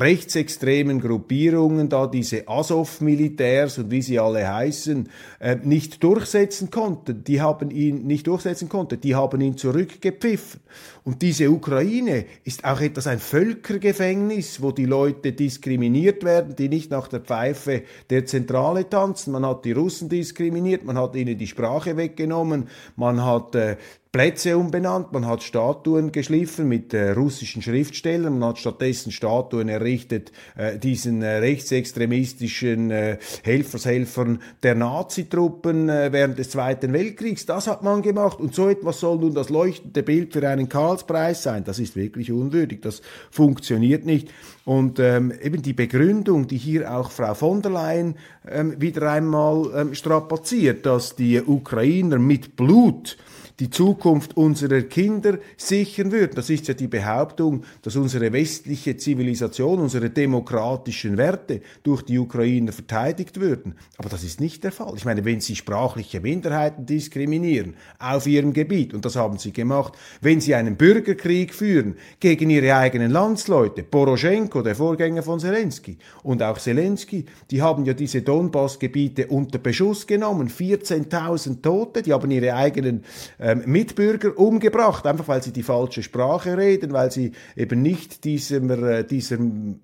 rechtsextremen 0.00 1.00
Gruppierungen 1.00 1.88
da, 1.88 2.06
diese 2.06 2.48
Azov-Militärs 2.48 3.78
und 3.78 3.90
wie 3.90 4.02
sie 4.02 4.18
alle 4.18 4.52
heißen, 4.52 5.08
äh, 5.40 5.56
nicht 5.62 6.02
durchsetzen 6.02 6.70
konnten. 6.70 7.24
Die 7.24 7.40
haben 7.40 7.70
ihn 7.70 8.06
nicht 8.06 8.26
durchsetzen 8.26 8.68
konnten, 8.68 9.00
die 9.00 9.14
haben 9.14 9.40
ihn 9.40 9.56
zurückgepfiffen. 9.56 10.60
Und 11.04 11.22
diese 11.22 11.50
Ukraine 11.50 12.24
ist 12.44 12.64
auch 12.64 12.80
etwas 12.80 13.06
ein 13.06 13.18
Völkergefängnis, 13.18 14.62
wo 14.62 14.72
die 14.72 14.86
Leute 14.86 15.32
diskriminiert 15.32 16.24
werden, 16.24 16.56
die 16.56 16.68
nicht 16.68 16.90
nach 16.90 17.08
der 17.08 17.20
Pfeife 17.20 17.82
der 18.10 18.26
Zentrale 18.26 18.88
tanzen. 18.88 19.32
Man 19.32 19.46
hat 19.46 19.64
die 19.64 19.72
Russen 19.72 20.08
diskriminiert, 20.08 20.84
man 20.84 20.98
hat 20.98 21.14
ihnen 21.14 21.38
die 21.38 21.46
Sprache 21.46 21.96
weggenommen, 21.96 22.68
man 22.96 23.24
hat 23.24 23.54
äh, 23.54 23.76
Plätze 24.14 24.56
umbenannt, 24.56 25.10
man 25.10 25.26
hat 25.26 25.42
Statuen 25.42 26.12
geschliffen 26.12 26.68
mit 26.68 26.94
äh, 26.94 27.10
russischen 27.10 27.62
Schriftstellern, 27.62 28.38
man 28.38 28.50
hat 28.50 28.58
stattdessen 28.60 29.10
Statuen 29.10 29.68
errichtet, 29.68 30.30
äh, 30.56 30.78
diesen 30.78 31.20
äh, 31.20 31.38
rechtsextremistischen 31.38 32.92
äh, 32.92 33.18
Helfershelfern 33.42 34.40
der 34.62 34.76
Nazitruppen 34.76 35.88
äh, 35.88 36.12
während 36.12 36.38
des 36.38 36.50
Zweiten 36.50 36.92
Weltkriegs. 36.92 37.44
Das 37.44 37.66
hat 37.66 37.82
man 37.82 38.02
gemacht 38.02 38.38
und 38.38 38.54
so 38.54 38.68
etwas 38.68 39.00
soll 39.00 39.18
nun 39.18 39.34
das 39.34 39.48
leuchtende 39.48 40.04
Bild 40.04 40.32
für 40.32 40.48
einen 40.48 40.68
Karlspreis 40.68 41.42
sein. 41.42 41.64
Das 41.64 41.80
ist 41.80 41.96
wirklich 41.96 42.30
unwürdig, 42.30 42.82
das 42.82 43.02
funktioniert 43.32 44.06
nicht. 44.06 44.28
Und 44.64 45.00
ähm, 45.00 45.32
eben 45.42 45.60
die 45.60 45.72
Begründung, 45.72 46.46
die 46.46 46.58
hier 46.58 46.96
auch 46.96 47.10
Frau 47.10 47.34
von 47.34 47.62
der 47.62 47.72
Leyen 47.72 48.14
ähm, 48.48 48.80
wieder 48.80 49.10
einmal 49.10 49.72
ähm, 49.74 49.94
strapaziert, 49.96 50.86
dass 50.86 51.16
die 51.16 51.42
Ukrainer 51.42 52.20
mit 52.20 52.54
Blut 52.54 53.16
die 53.60 53.70
Zukunft 53.70 54.36
unserer 54.36 54.82
Kinder 54.82 55.38
sichern 55.56 56.10
würden. 56.10 56.34
Das 56.34 56.50
ist 56.50 56.66
ja 56.66 56.74
die 56.74 56.88
Behauptung, 56.88 57.62
dass 57.82 57.94
unsere 57.94 58.32
westliche 58.32 58.96
Zivilisation, 58.96 59.78
unsere 59.78 60.10
demokratischen 60.10 61.16
Werte 61.16 61.60
durch 61.82 62.02
die 62.02 62.18
Ukrainer 62.18 62.72
verteidigt 62.72 63.40
würden. 63.40 63.74
Aber 63.96 64.08
das 64.08 64.24
ist 64.24 64.40
nicht 64.40 64.64
der 64.64 64.72
Fall. 64.72 64.94
Ich 64.96 65.04
meine, 65.04 65.24
wenn 65.24 65.40
sie 65.40 65.54
sprachliche 65.54 66.20
Minderheiten 66.20 66.84
diskriminieren 66.84 67.74
auf 67.98 68.26
ihrem 68.26 68.52
Gebiet, 68.52 68.92
und 68.92 69.04
das 69.04 69.14
haben 69.16 69.38
sie 69.38 69.52
gemacht, 69.52 69.94
wenn 70.20 70.40
sie 70.40 70.54
einen 70.54 70.76
Bürgerkrieg 70.76 71.54
führen 71.54 71.96
gegen 72.18 72.50
ihre 72.50 72.74
eigenen 72.74 73.12
Landsleute, 73.12 73.84
Poroschenko, 73.84 74.62
der 74.62 74.74
Vorgänger 74.74 75.22
von 75.22 75.38
Zelensky, 75.38 75.98
und 76.24 76.42
auch 76.42 76.58
Zelensky, 76.58 77.24
die 77.50 77.62
haben 77.62 77.84
ja 77.84 77.94
diese 77.94 78.22
Donbass-Gebiete 78.22 79.28
unter 79.28 79.58
Beschuss 79.58 80.06
genommen, 80.06 80.48
14.000 80.48 81.62
Tote, 81.62 82.02
die 82.02 82.12
haben 82.12 82.30
ihre 82.30 82.54
eigenen 82.54 83.04
ähm, 83.44 83.62
Mitbürger 83.66 84.38
umgebracht, 84.38 85.06
einfach 85.06 85.28
weil 85.28 85.42
sie 85.42 85.52
die 85.52 85.62
falsche 85.62 86.02
Sprache 86.02 86.56
reden, 86.56 86.94
weil 86.94 87.10
sie 87.10 87.32
eben 87.56 87.82
nicht 87.82 88.24
diesem, 88.24 88.70
äh, 88.70 89.04
dieser 89.04 89.36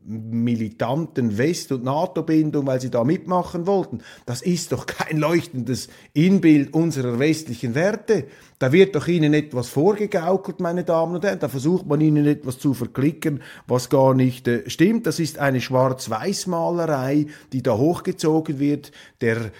militanten 0.06 1.36
West- 1.36 1.70
und 1.70 1.84
NATO-Bindung, 1.84 2.66
weil 2.66 2.80
sie 2.80 2.90
da 2.90 3.04
mitmachen 3.04 3.66
wollten. 3.66 3.98
Das 4.24 4.40
ist 4.40 4.72
doch 4.72 4.86
kein 4.86 5.18
leuchtendes 5.18 5.88
Inbild 6.14 6.72
unserer 6.72 7.18
westlichen 7.18 7.74
Werte. 7.74 8.24
Da 8.58 8.72
wird 8.72 8.94
doch 8.94 9.08
Ihnen 9.08 9.34
etwas 9.34 9.68
vorgegaukelt, 9.68 10.60
meine 10.60 10.84
Damen 10.84 11.14
und 11.14 11.24
Herren. 11.24 11.38
Da 11.38 11.48
versucht 11.48 11.86
man 11.86 12.00
Ihnen 12.00 12.26
etwas 12.26 12.58
zu 12.58 12.72
verklicken, 12.72 13.42
was 13.66 13.90
gar 13.90 14.14
nicht 14.14 14.48
äh, 14.48 14.68
stimmt. 14.70 15.06
Das 15.06 15.20
ist 15.20 15.38
eine 15.38 15.60
Schwarz-Weiß-Malerei, 15.60 17.26
die 17.52 17.62
da 17.62 17.76
hochgezogen 17.76 18.58
wird. 18.58 18.92
Der, 19.20 19.50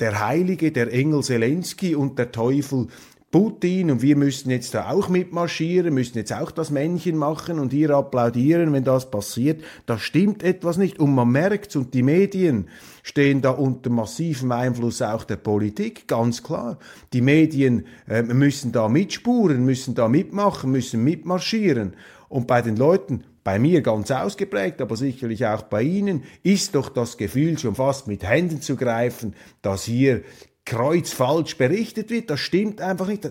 der 0.00 0.26
Heilige, 0.26 0.72
der 0.72 0.92
Engel 0.92 1.22
Zelensky 1.22 1.94
und 1.94 2.18
der 2.18 2.32
Teufel 2.32 2.88
Putin 3.34 3.90
und 3.90 4.00
wir 4.00 4.14
müssen 4.14 4.50
jetzt 4.50 4.74
da 4.74 4.90
auch 4.90 5.08
mitmarschieren, 5.08 5.92
müssen 5.92 6.18
jetzt 6.18 6.32
auch 6.32 6.52
das 6.52 6.70
Männchen 6.70 7.16
machen 7.16 7.58
und 7.58 7.72
hier 7.72 7.90
applaudieren, 7.90 8.72
wenn 8.72 8.84
das 8.84 9.10
passiert. 9.10 9.60
Da 9.86 9.98
stimmt 9.98 10.44
etwas 10.44 10.76
nicht 10.76 11.00
und 11.00 11.16
man 11.16 11.30
merkt's 11.30 11.74
und 11.74 11.94
die 11.94 12.04
Medien 12.04 12.68
stehen 13.02 13.42
da 13.42 13.50
unter 13.50 13.90
massivem 13.90 14.52
Einfluss 14.52 15.02
auch 15.02 15.24
der 15.24 15.34
Politik, 15.34 16.06
ganz 16.06 16.44
klar. 16.44 16.78
Die 17.12 17.22
Medien 17.22 17.86
äh, 18.06 18.22
müssen 18.22 18.70
da 18.70 18.88
mitspuren, 18.88 19.64
müssen 19.64 19.96
da 19.96 20.06
mitmachen, 20.06 20.70
müssen 20.70 21.02
mitmarschieren 21.02 21.94
und 22.28 22.46
bei 22.46 22.62
den 22.62 22.76
Leuten 22.76 23.24
bei 23.42 23.58
mir 23.58 23.82
ganz 23.82 24.12
ausgeprägt, 24.12 24.80
aber 24.80 24.94
sicherlich 24.94 25.44
auch 25.44 25.62
bei 25.62 25.82
Ihnen, 25.82 26.22
ist 26.44 26.76
doch 26.76 26.88
das 26.88 27.16
Gefühl, 27.16 27.58
schon 27.58 27.74
fast 27.74 28.06
mit 28.06 28.22
Händen 28.22 28.62
zu 28.62 28.76
greifen, 28.76 29.34
dass 29.60 29.82
hier 29.82 30.22
kreuzfalsch 30.64 31.56
berichtet 31.56 32.10
wird. 32.10 32.30
Das 32.30 32.40
stimmt 32.40 32.80
einfach 32.80 33.06
nicht. 33.06 33.30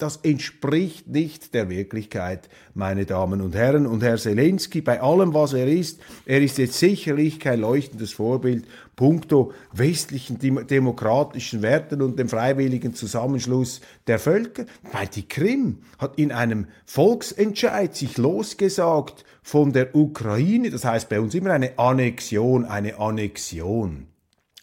Das 0.00 0.16
entspricht 0.22 1.08
nicht 1.08 1.52
der 1.52 1.68
Wirklichkeit, 1.68 2.48
meine 2.72 3.04
Damen 3.04 3.42
und 3.42 3.54
Herren. 3.54 3.86
Und 3.86 4.02
Herr 4.02 4.16
Zelensky, 4.16 4.80
bei 4.80 5.02
allem, 5.02 5.34
was 5.34 5.52
er 5.52 5.66
ist, 5.66 6.00
er 6.24 6.40
ist 6.40 6.56
jetzt 6.56 6.78
sicherlich 6.78 7.38
kein 7.38 7.60
leuchtendes 7.60 8.12
Vorbild 8.12 8.64
puncto 8.96 9.52
westlichen 9.72 10.38
demokratischen 10.38 11.60
Werten 11.60 12.00
und 12.00 12.18
dem 12.18 12.30
freiwilligen 12.30 12.94
Zusammenschluss 12.94 13.82
der 14.06 14.18
Völker. 14.18 14.64
Weil 14.90 15.08
die 15.08 15.28
Krim 15.28 15.80
hat 15.98 16.18
in 16.18 16.32
einem 16.32 16.68
Volksentscheid 16.86 17.94
sich 17.94 18.16
losgesagt 18.16 19.26
von 19.42 19.74
der 19.74 19.94
Ukraine. 19.94 20.70
Das 20.70 20.86
heißt 20.86 21.10
bei 21.10 21.20
uns 21.20 21.34
immer 21.34 21.50
eine 21.50 21.78
Annexion, 21.78 22.64
eine 22.64 22.98
Annexion. 22.98 24.09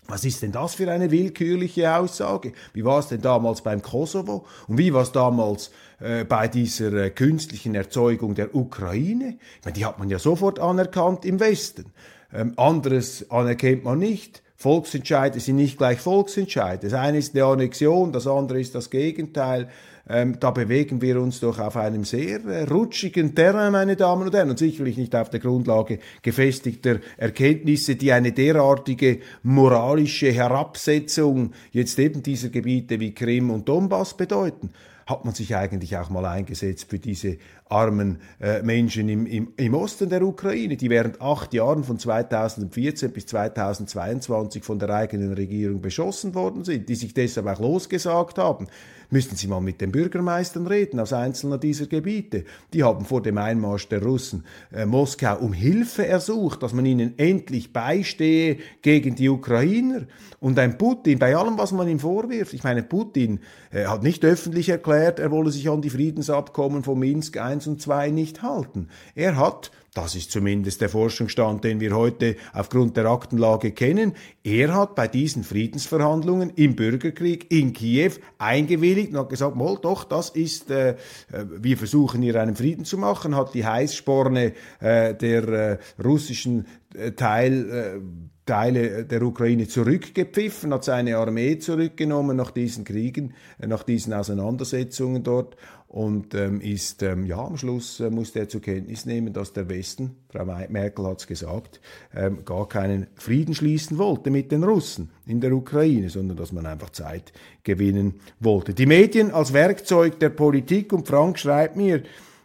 Was 0.08 0.24
ist 0.24 0.42
denn 0.42 0.52
das 0.52 0.76
für 0.76 0.90
eine 0.90 1.12
willkürliche 1.12 1.94
Aussage? 1.96 2.54
Wie 2.74 2.86
war 2.86 3.00
es 3.00 3.08
denn 3.08 3.22
damals 3.22 3.62
beim 3.62 3.82
Kosovo? 3.82 4.46
Und 4.68 4.78
wie 4.78 4.94
war 4.94 5.02
es 5.02 5.12
damals 5.12 5.72
äh, 6.00 6.24
bei 6.24 6.48
dieser 6.48 6.94
äh, 6.94 7.10
künstlichen 7.10 7.76
Erzeugung 7.76 8.34
der 8.34 8.56
Ukraine? 8.56 9.38
Ich 9.60 9.66
meine, 9.66 9.76
die 9.76 9.86
hat 9.86 10.00
man 10.00 10.10
ja 10.10 10.20
sofort 10.20 10.60
anerkannt 10.60 11.26
im 11.26 11.40
Westen. 11.40 11.92
Ähm, 12.34 12.54
anderes 12.56 13.30
anerkennt 13.30 13.84
man 13.84 14.00
nicht. 14.00 14.44
Volksentscheide 14.56 15.40
sind 15.40 15.58
nicht 15.58 15.78
gleich 15.78 16.00
Volksentscheide. 16.00 16.90
Das 16.90 17.00
eine 17.00 17.20
ist 17.20 17.36
eine 17.36 17.46
Annexion, 17.46 18.12
das 18.12 18.26
andere 18.26 18.60
ist 18.60 18.74
das 18.74 18.90
Gegenteil. 18.90 19.70
Ähm, 20.10 20.40
da 20.40 20.52
bewegen 20.52 21.02
wir 21.02 21.22
uns 21.22 21.40
doch 21.40 21.60
auf 21.60 21.76
einem 21.76 22.04
sehr 22.04 22.44
äh, 22.46 22.64
rutschigen 22.64 23.36
Terrain, 23.36 23.74
meine 23.74 23.96
Damen 23.96 24.28
und 24.28 24.34
Herren, 24.34 24.50
und 24.50 24.60
sicherlich 24.60 24.98
nicht 24.98 25.16
auf 25.16 25.30
der 25.30 25.40
Grundlage 25.40 26.00
gefestigter 26.22 27.00
Erkenntnisse, 27.18 27.96
die 27.96 28.12
eine 28.12 28.32
derartige 28.32 29.20
moralische 29.44 30.32
Herabsetzung 30.32 31.52
jetzt 31.72 32.00
eben 32.00 32.24
dieser 32.24 32.50
Gebiete 32.50 33.00
wie 33.00 33.14
Krim 33.14 33.50
und 33.50 33.68
Donbass 33.68 34.16
bedeuten 34.16 34.70
hat 35.08 35.26
man 35.26 35.34
sich 35.34 35.56
eigentlich 35.56 35.98
auch 35.98 36.10
mal 36.10 36.26
eingesetzt 36.26 36.88
für 36.90 37.00
diese 37.00 37.38
armen 37.70 38.20
äh, 38.40 38.62
Menschen 38.62 39.10
im, 39.10 39.26
im, 39.26 39.54
im 39.56 39.74
Osten 39.74 40.10
der 40.10 40.22
Ukraine, 40.22 40.78
die 40.78 40.90
während 40.90 41.22
acht 41.22 41.54
Jahren 41.54 41.84
von 41.84 41.98
2014 41.98 43.12
bis 43.12 43.26
2022 43.28 44.64
von 44.64 44.80
der 44.80 44.90
eigenen 44.90 45.34
Regierung 45.34 45.82
beschossen 45.82 46.36
worden 46.36 46.64
sind, 46.66 46.90
die 46.90 46.96
sich 46.96 47.14
deshalb 47.14 47.48
auch 47.48 47.60
losgesagt 47.60 48.38
haben 48.38 48.68
müssten 49.10 49.36
Sie 49.36 49.48
mal 49.48 49.62
mit 49.62 49.82
den 49.82 49.92
Bürgermeistern 49.92 50.68
reden 50.68 51.00
aus 51.00 51.14
einzelner 51.14 51.58
dieser 51.58 51.88
Gebiete. 51.88 52.44
Die 52.74 52.84
haben 52.84 53.06
vor 53.06 53.22
dem 53.22 53.38
Einmarsch 53.38 53.88
der 53.88 54.04
Russen 54.04 54.44
äh, 54.74 54.86
Moskau 54.86 55.38
um 55.38 55.54
Hilfe 55.54 56.06
ersucht, 56.06 56.64
dass 56.64 56.74
man 56.74 56.86
ihnen 56.86 57.18
endlich 57.18 57.74
beistehe 57.74 58.58
gegen 58.82 59.16
die 59.16 59.30
Ukrainer. 59.30 60.04
Und 60.40 60.60
ein 60.60 60.78
Putin, 60.78 61.20
bei 61.20 61.36
allem, 61.36 61.58
was 61.58 61.72
man 61.72 61.88
ihm 61.88 62.00
vorwirft, 62.00 62.54
ich 62.54 62.64
meine, 62.64 62.84
Putin 62.84 63.40
äh, 63.72 63.86
hat 63.86 64.04
nicht 64.04 64.24
öffentlich 64.26 64.70
erklärt, 64.70 64.97
er 64.98 65.32
wolle 65.32 65.52
sich 65.52 65.70
an 65.70 65.82
die 65.82 65.90
Friedensabkommen 65.90 66.84
von 66.84 67.00
Minsk 67.00 67.36
I 67.36 67.58
und 67.68 67.88
II 67.88 68.12
nicht 68.12 68.42
halten. 68.42 68.90
Er 69.16 69.38
hat 69.38 69.72
das 69.98 70.14
ist 70.14 70.30
zumindest 70.30 70.80
der 70.82 70.90
Forschungsstand, 70.90 71.64
den 71.64 71.80
wir 71.80 71.96
heute 71.96 72.36
aufgrund 72.54 72.98
der 72.98 73.08
Aktenlage 73.08 73.72
kennen. 73.72 74.14
Er 74.44 74.76
hat 74.76 74.94
bei 74.94 75.08
diesen 75.08 75.44
Friedensverhandlungen 75.44 76.52
im 76.52 76.76
Bürgerkrieg 76.76 77.52
in 77.52 77.74
Kiew 77.74 78.12
eingewilligt 78.38 79.10
und 79.10 79.18
hat 79.18 79.30
gesagt, 79.30 79.56
Moll, 79.56 79.80
doch, 79.82 80.04
das 80.04 80.30
ist, 80.30 80.70
äh, 80.70 80.92
äh, 80.92 80.96
wir 81.32 81.80
versuchen 81.80 82.22
hier 82.22 82.40
einen 82.40 82.56
Frieden 82.56 82.86
zu 82.86 83.00
machen, 83.00 83.36
hat 83.36 83.56
die 83.56 83.66
Heißsporne 83.66 84.54
äh, 84.82 85.16
der 85.16 85.48
äh, 85.48 85.78
russischen 86.00 86.68
äh, 86.94 87.14
Teil 87.14 87.70
äh, 87.72 88.37
Teile 88.48 89.06
der 89.06 89.22
Ukraine 89.22 89.68
zurückgepfiffen, 89.68 90.74
hat 90.74 90.84
seine 90.84 91.18
Armee 91.18 91.60
zurückgenommen 91.60 92.36
nach 92.36 92.50
diesen 92.50 92.84
Kriegen, 92.84 93.36
nach 93.60 93.84
diesen 93.84 94.14
Auseinandersetzungen 94.14 95.24
dort 95.24 95.56
und 95.88 96.34
ähm, 96.34 96.60
ist, 96.60 97.02
ähm, 97.04 97.26
ja, 97.26 97.38
am 97.38 97.58
Schluss 97.58 98.00
äh, 98.00 98.10
musste 98.10 98.40
er 98.40 98.50
zur 98.50 98.62
Kenntnis 98.62 99.06
nehmen, 99.06 99.32
dass 99.32 99.54
der 99.54 99.70
Westen, 99.70 100.18
Frau 100.30 100.46
Merkel 100.46 101.06
hat 101.06 101.20
es 101.20 101.28
gesagt, 101.28 101.80
ähm, 102.14 102.44
gar 102.44 102.68
keinen 102.68 103.08
Frieden 103.16 103.54
schließen 103.54 103.98
wollte 103.98 104.30
mit 104.30 104.52
den 104.52 104.64
Russen 104.64 105.12
in 105.26 105.40
der 105.40 105.54
Ukraine, 105.54 106.10
sondern 106.10 106.38
dass 106.38 106.52
man 106.52 106.66
einfach 106.66 106.90
Zeit 106.90 107.32
gewinnen 107.64 108.16
wollte. 108.40 108.74
Die 108.74 108.86
Medien 108.86 109.32
als 109.32 109.54
Werkzeug 109.54 110.20
der 110.20 110.30
Politik 110.30 110.92
und 110.92 111.08
Frank 111.08 111.40
schreibt 111.40 111.78
mir, 111.78 112.04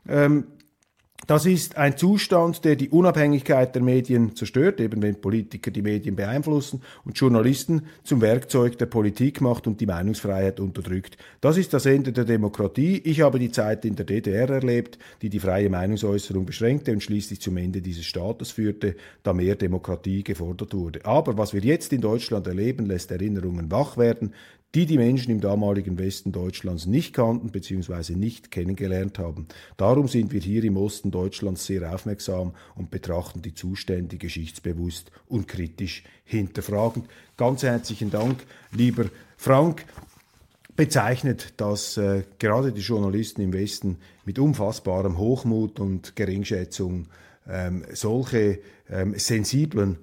ähm, 0.09 0.45
das 1.27 1.47
ist 1.47 1.77
ein 1.77 1.97
Zustand, 1.97 2.65
der 2.65 2.77
die 2.77 2.89
Unabhängigkeit 2.89 3.75
der 3.75 3.83
Medien 3.83 4.35
zerstört, 4.35 4.81
eben 4.81 5.03
wenn 5.03 5.21
Politiker 5.21 5.71
die 5.71 5.83
Medien 5.83 6.17
beeinflussen 6.17 6.83
und 7.05 7.19
Journalisten 7.19 7.87
zum 8.03 8.21
Werkzeug 8.21 8.77
der 8.79 8.87
Politik 8.87 9.41
macht 9.41 9.67
und 9.67 9.81
die 9.81 9.87
Meinungsfreiheit 9.87 10.59
unterdrückt. 10.59 11.17
Das 11.41 11.57
ist 11.57 11.73
das 11.73 11.87
Ende 11.87 12.13
der 12.13 12.25
Demokratie. 12.25 13.01
Ich 13.05 13.21
habe 13.21 13.39
die 13.39 13.53
Zeit 13.53 13.85
in 13.85 13.95
der 13.95 14.05
DDR 14.05 14.51
erlebt, 14.51 14.99
die 15.23 15.29
die 15.29 15.41
freie 15.41 15.71
Meinungsäußerung 15.71 16.45
beschränkte 16.45 16.93
und 16.93 17.03
schließlich 17.03 17.41
zum 17.41 17.57
Ende 17.57 17.81
dieses 17.81 18.05
Staates 18.05 18.51
führte, 18.51 18.97
da 19.23 19.33
mehr 19.33 19.55
Demokratie 19.55 20.25
gefordert 20.25 20.75
wurde. 20.75 21.05
Aber 21.05 21.39
was 21.39 21.55
wir 21.55 21.61
jetzt 21.61 21.93
in 21.93 22.01
Deutschland 22.01 22.47
erleben, 22.49 22.87
lässt 22.87 23.11
Erinnerungen 23.11 23.71
wach 23.71 23.97
werden 23.97 24.33
die 24.75 24.87
die 24.87 24.97
Menschen 24.97 25.31
im 25.31 25.41
damaligen 25.41 25.99
Westen 25.99 26.33
Deutschlands 26.33 26.87
nicht 26.87 27.15
kannten 27.15 27.51
bzw. 27.51 28.15
nicht 28.15 28.51
kennengelernt 28.51 29.19
haben. 29.19 29.47
Darum 29.77 30.09
sind 30.09 30.33
wir 30.33 30.41
hier 30.41 30.65
im 30.65 30.79
Osten 30.79 31.11
Deutschlands 31.11 31.67
sehr 31.67 31.93
aufmerksam 31.93 32.55
und 32.75 32.91
betrachten 32.91 33.43
die 33.43 33.55
Zustände 33.55 34.17
geschichtsbewusst 34.17 35.11
und 35.29 35.47
kritisch 35.47 36.05
hinterfragend. 36.25 37.07
Ganz 37.37 37.63
herzlichen 37.63 38.11
Dank, 38.11 38.45
lieber 38.71 39.07
Frank 39.37 39.85
bezeichnet, 40.75 41.53
dass 41.59 41.99
äh, 41.99 42.23
gerade 42.39 42.73
die 42.73 42.81
Journalisten 42.81 43.43
im 43.43 43.53
Westen 43.53 43.99
mit 44.25 44.39
unfassbarem 44.39 45.19
Hochmut 45.19 45.81
und 45.81 46.17
Geringschätzung 46.17 47.09
ähm, 47.47 47.85
solche 47.93 48.61
ähm, 48.89 49.15
sensiblen 49.19 49.99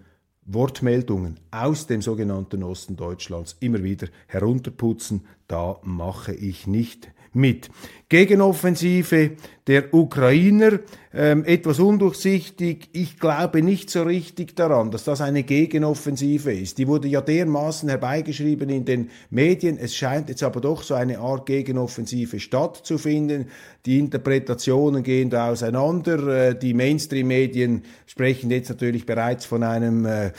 Wortmeldungen 0.51 1.39
aus 1.51 1.85
dem 1.85 2.01
sogenannten 2.01 2.63
Osten 2.63 2.95
Deutschlands 2.95 3.55
immer 3.59 3.83
wieder 3.83 4.07
herunterputzen. 4.25 5.27
Da 5.47 5.79
mache 5.83 6.33
ich 6.33 6.65
nicht 6.65 7.11
mit. 7.33 7.69
Gegenoffensive 8.09 9.37
der 9.69 9.93
Ukrainer, 9.93 10.79
ähm, 11.13 11.45
etwas 11.45 11.79
undurchsichtig. 11.79 12.89
Ich 12.91 13.19
glaube 13.19 13.61
nicht 13.61 13.91
so 13.91 14.01
richtig 14.01 14.55
daran, 14.55 14.89
dass 14.89 15.03
das 15.03 15.21
eine 15.21 15.43
Gegenoffensive 15.43 16.51
ist. 16.51 16.79
Die 16.79 16.87
wurde 16.87 17.07
ja 17.07 17.21
dermaßen 17.21 17.87
herbeigeschrieben 17.87 18.67
in 18.69 18.85
den 18.85 19.11
Medien. 19.29 19.77
Es 19.77 19.95
scheint 19.95 20.29
jetzt 20.29 20.41
aber 20.41 20.59
doch 20.59 20.81
so 20.81 20.95
eine 20.95 21.19
Art 21.19 21.45
Gegenoffensive 21.45 22.39
stattzufinden. 22.39 23.45
Die 23.85 23.99
Interpretationen 23.99 25.03
gehen 25.03 25.29
da 25.29 25.51
auseinander. 25.51 26.49
Äh, 26.49 26.57
die 26.57 26.73
Mainstream-Medien 26.73 27.83
sprechen 28.07 28.49
jetzt 28.49 28.69
natürlich 28.69 29.05
bereits 29.05 29.45
von 29.45 29.61
einem 29.61 30.05
äh, 30.05 30.31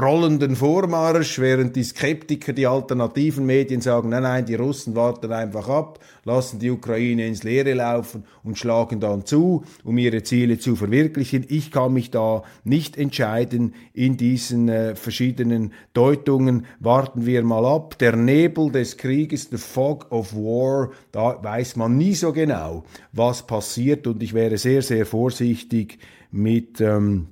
rollenden 0.00 0.56
Vormarsch, 0.56 1.38
während 1.38 1.76
die 1.76 1.84
Skeptiker, 1.84 2.54
die 2.54 2.66
alternativen 2.66 3.44
Medien 3.44 3.82
sagen, 3.82 4.08
nein, 4.08 4.22
nein, 4.22 4.46
die 4.46 4.54
Russen 4.54 4.96
warten 4.96 5.30
einfach 5.30 5.68
ab, 5.68 5.98
lassen 6.24 6.58
die 6.58 6.70
Ukraine 6.70 7.01
ins 7.10 7.42
Leere 7.42 7.74
laufen 7.74 8.24
und 8.42 8.58
schlagen 8.58 9.00
dann 9.00 9.24
zu, 9.24 9.64
um 9.84 9.98
ihre 9.98 10.22
Ziele 10.22 10.58
zu 10.58 10.76
verwirklichen. 10.76 11.44
Ich 11.48 11.70
kann 11.70 11.92
mich 11.92 12.10
da 12.10 12.42
nicht 12.64 12.96
entscheiden 12.96 13.74
in 13.92 14.16
diesen 14.16 14.68
äh, 14.68 14.94
verschiedenen 14.94 15.72
Deutungen. 15.92 16.66
Warten 16.80 17.26
wir 17.26 17.42
mal 17.42 17.64
ab. 17.64 17.98
Der 17.98 18.16
Nebel 18.16 18.70
des 18.70 18.96
Krieges, 18.96 19.48
the 19.50 19.58
fog 19.58 20.10
of 20.10 20.34
war, 20.34 20.90
da 21.12 21.42
weiß 21.42 21.76
man 21.76 21.96
nie 21.96 22.14
so 22.14 22.32
genau, 22.32 22.84
was 23.12 23.46
passiert 23.46 24.06
und 24.06 24.22
ich 24.22 24.34
wäre 24.34 24.58
sehr, 24.58 24.82
sehr 24.82 25.06
vorsichtig 25.06 25.98
mit 26.30 26.80
ähm, 26.80 27.28